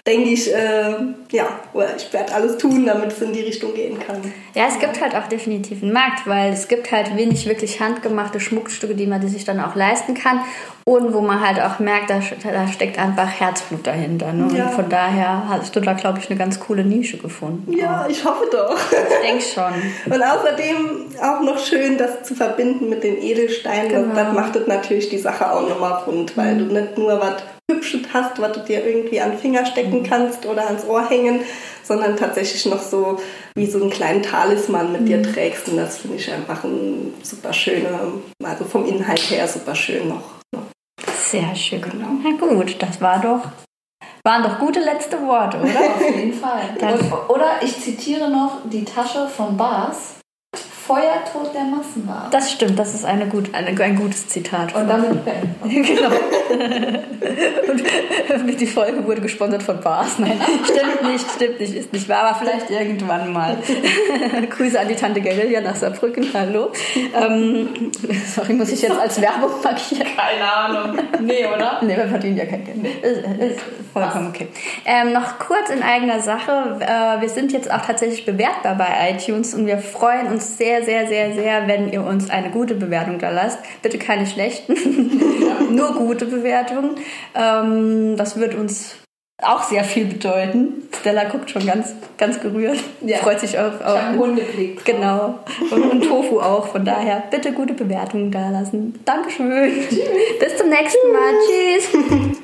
denke 0.05 0.29
ich, 0.29 0.53
äh, 0.53 0.95
ja, 1.31 1.47
ich 1.95 2.11
werde 2.11 2.33
alles 2.33 2.57
tun, 2.57 2.85
damit 2.85 3.13
es 3.13 3.21
in 3.21 3.31
die 3.31 3.41
Richtung 3.41 3.73
gehen 3.73 3.97
kann. 3.99 4.17
Ja, 4.53 4.67
es 4.67 4.77
gibt 4.79 4.99
halt 4.99 5.15
auch 5.15 5.27
definitiv 5.27 5.81
einen 5.81 5.93
Markt, 5.93 6.27
weil 6.27 6.51
es 6.51 6.67
gibt 6.67 6.91
halt 6.91 7.15
wenig 7.15 7.45
wirklich 7.45 7.79
handgemachte 7.79 8.41
Schmuckstücke, 8.41 8.95
die 8.95 9.07
man 9.07 9.25
sich 9.25 9.45
dann 9.45 9.61
auch 9.61 9.75
leisten 9.75 10.13
kann 10.13 10.41
und 10.83 11.13
wo 11.13 11.21
man 11.21 11.39
halt 11.39 11.61
auch 11.61 11.79
merkt, 11.79 12.09
da, 12.09 12.19
da 12.43 12.67
steckt 12.67 12.99
einfach 12.99 13.27
Herzblut 13.27 13.87
dahinter. 13.87 14.33
Ne? 14.33 14.57
Ja. 14.57 14.65
Und 14.65 14.73
von 14.73 14.89
daher 14.89 15.47
hast 15.47 15.73
du 15.73 15.79
da, 15.79 15.93
glaube 15.93 16.19
ich, 16.19 16.29
eine 16.29 16.37
ganz 16.37 16.59
coole 16.59 16.83
Nische 16.83 17.17
gefunden. 17.17 17.71
Ja, 17.71 18.05
ich 18.09 18.25
hoffe 18.25 18.45
doch. 18.51 18.77
Ich 18.91 19.29
denke 19.29 19.41
schon. 19.41 20.13
Und 20.13 20.21
außerdem 20.21 21.05
auch 21.21 21.41
noch 21.41 21.57
schön, 21.57 21.97
das 21.97 22.23
zu 22.23 22.35
verbinden 22.35 22.89
mit 22.89 23.05
den 23.05 23.21
Edelsteinen. 23.21 23.87
Genau. 23.87 24.13
Das, 24.13 24.25
das 24.25 24.33
macht 24.33 24.55
das 24.57 24.67
natürlich 24.67 25.07
die 25.07 25.17
Sache 25.17 25.49
auch 25.49 25.67
nochmal 25.69 26.03
rund, 26.05 26.35
weil 26.35 26.55
mhm. 26.55 26.69
du 26.69 26.73
nicht 26.73 26.97
nur 26.97 27.21
was 27.21 27.41
Hübsches 27.73 28.01
hast, 28.13 28.39
was 28.39 28.53
du 28.53 28.61
dir 28.61 28.85
irgendwie 28.85 29.19
an 29.21 29.31
den 29.31 29.39
Finger 29.39 29.65
stecken 29.65 29.99
mhm. 29.99 30.03
kannst 30.03 30.45
oder 30.45 30.67
ans 30.67 30.85
Ohr 30.85 31.07
hängen, 31.09 31.41
sondern 31.83 32.15
tatsächlich 32.15 32.65
noch 32.65 32.81
so 32.81 33.19
wie 33.55 33.65
so 33.65 33.81
einen 33.81 33.89
kleinen 33.89 34.23
Talisman 34.23 34.91
mit 34.91 35.01
mhm. 35.01 35.05
dir 35.05 35.23
trägst. 35.23 35.69
Und 35.69 35.77
das 35.77 35.97
finde 35.97 36.17
ich 36.17 36.31
einfach 36.31 36.63
ein 36.63 37.13
super 37.21 37.53
schöner, 37.53 38.13
also 38.43 38.65
vom 38.65 38.85
Inhalt 38.85 39.19
her 39.29 39.47
super 39.47 39.75
schön 39.75 40.09
noch. 40.09 40.23
Sehr 41.17 41.55
schön. 41.55 41.81
Genau. 41.81 42.09
Na 42.23 42.31
gut, 42.37 42.75
das 42.79 43.01
war 43.01 43.19
doch, 43.19 43.49
waren 44.23 44.43
doch 44.43 44.59
gute 44.59 44.79
letzte 44.79 45.21
Worte, 45.21 45.57
oder? 45.57 45.79
Auf 45.95 46.15
jeden 46.15 46.33
Fall. 46.33 46.77
oder 47.27 47.61
ich 47.61 47.79
zitiere 47.81 48.29
noch 48.29 48.59
die 48.69 48.85
Tasche 48.85 49.27
von 49.27 49.57
Bas. 49.57 50.19
Feuertod 50.85 51.53
der 51.53 51.63
Massenware. 51.63 52.27
Das 52.31 52.51
stimmt, 52.51 52.77
das 52.77 52.93
ist 52.93 53.05
eine 53.05 53.27
gut, 53.27 53.53
eine, 53.53 53.79
ein 53.79 53.95
gutes 53.95 54.27
Zitat. 54.27 54.75
Und 54.75 54.87
damit 54.87 55.23
beenden 55.23 55.53
Genau. 55.83 56.09
Und 58.43 58.59
die 58.59 58.67
Folge 58.67 59.05
wurde 59.05 59.21
gesponsert 59.21 59.63
von 59.63 59.79
Bars. 59.79 60.19
Nein, 60.19 60.39
stimmt 60.65 61.09
nicht, 61.09 61.25
stimmt 61.31 61.59
nicht, 61.59 61.73
ist 61.73 61.93
nicht 61.93 62.09
wahr, 62.09 62.23
aber 62.23 62.39
vielleicht 62.39 62.69
irgendwann 62.69 63.31
mal. 63.31 63.57
Grüße 64.49 64.79
an 64.79 64.87
die 64.87 64.95
Tante 64.95 65.21
Guerilla 65.21 65.61
nach 65.61 65.75
Saarbrücken, 65.75 66.27
hallo. 66.33 66.71
Ähm, 67.15 67.91
sorry, 68.27 68.53
muss 68.53 68.69
ich 68.71 68.81
jetzt 68.81 68.99
als 68.99 69.21
Werbung 69.21 69.51
markieren? 69.63 70.07
Keine 70.15 70.51
Ahnung. 70.51 70.97
Nee, 71.21 71.45
oder? 71.45 71.79
Nee, 71.81 71.95
wir 71.95 72.07
verdienen 72.07 72.37
ja 72.37 72.45
kein 72.45 72.65
Geld. 72.65 73.03
Ist, 73.03 73.19
ist 73.19 73.61
vollkommen 73.93 74.29
okay. 74.29 74.47
Ähm, 74.85 75.13
noch 75.13 75.39
kurz 75.39 75.69
in 75.69 75.81
eigener 75.81 76.19
Sache. 76.19 76.77
Äh, 76.79 77.21
wir 77.21 77.29
sind 77.29 77.51
jetzt 77.53 77.71
auch 77.71 77.81
tatsächlich 77.81 78.25
bewertbar 78.25 78.75
bei 78.75 79.11
iTunes 79.11 79.53
und 79.53 79.65
wir 79.65 79.77
freuen 79.77 80.27
uns 80.27 80.57
sehr, 80.57 80.72
sehr, 80.81 81.07
sehr, 81.07 81.07
sehr, 81.07 81.33
sehr, 81.33 81.67
wenn 81.67 81.91
ihr 81.91 82.03
uns 82.03 82.29
eine 82.29 82.49
gute 82.49 82.75
Bewertung 82.75 83.19
da 83.19 83.29
lasst. 83.29 83.59
Bitte 83.81 83.97
keine 83.97 84.25
schlechten, 84.25 84.73
nur 85.75 85.93
gute 85.95 86.25
Bewertungen. 86.25 86.95
Ähm, 87.35 88.15
das 88.17 88.37
wird 88.37 88.55
uns 88.55 88.95
auch 89.41 89.63
sehr 89.63 89.83
viel 89.83 90.05
bedeuten. 90.05 90.87
Stella 90.99 91.25
guckt 91.25 91.49
schon 91.49 91.65
ganz, 91.65 91.93
ganz 92.17 92.39
gerührt. 92.39 92.79
Ja. 93.01 93.17
Freut 93.17 93.39
sich 93.39 93.57
auf. 93.59 93.81
auf 93.81 93.99
ich 94.13 94.17
Hundeblick. 94.17 94.85
Genau. 94.85 95.39
Und, 95.69 95.83
und, 95.83 96.01
Tofu 96.01 96.39
auch. 96.39 96.67
Von 96.67 96.85
daher 96.85 97.23
bitte 97.29 97.51
gute 97.51 97.73
Bewertungen 97.73 98.31
da 98.31 98.49
lassen. 98.49 98.99
Dankeschön. 99.05 99.71
Tschüss. 99.89 99.99
Bis 100.39 100.57
zum 100.57 100.69
nächsten 100.69 101.11
Mal. 101.11 102.29
Tschüss. 102.29 102.37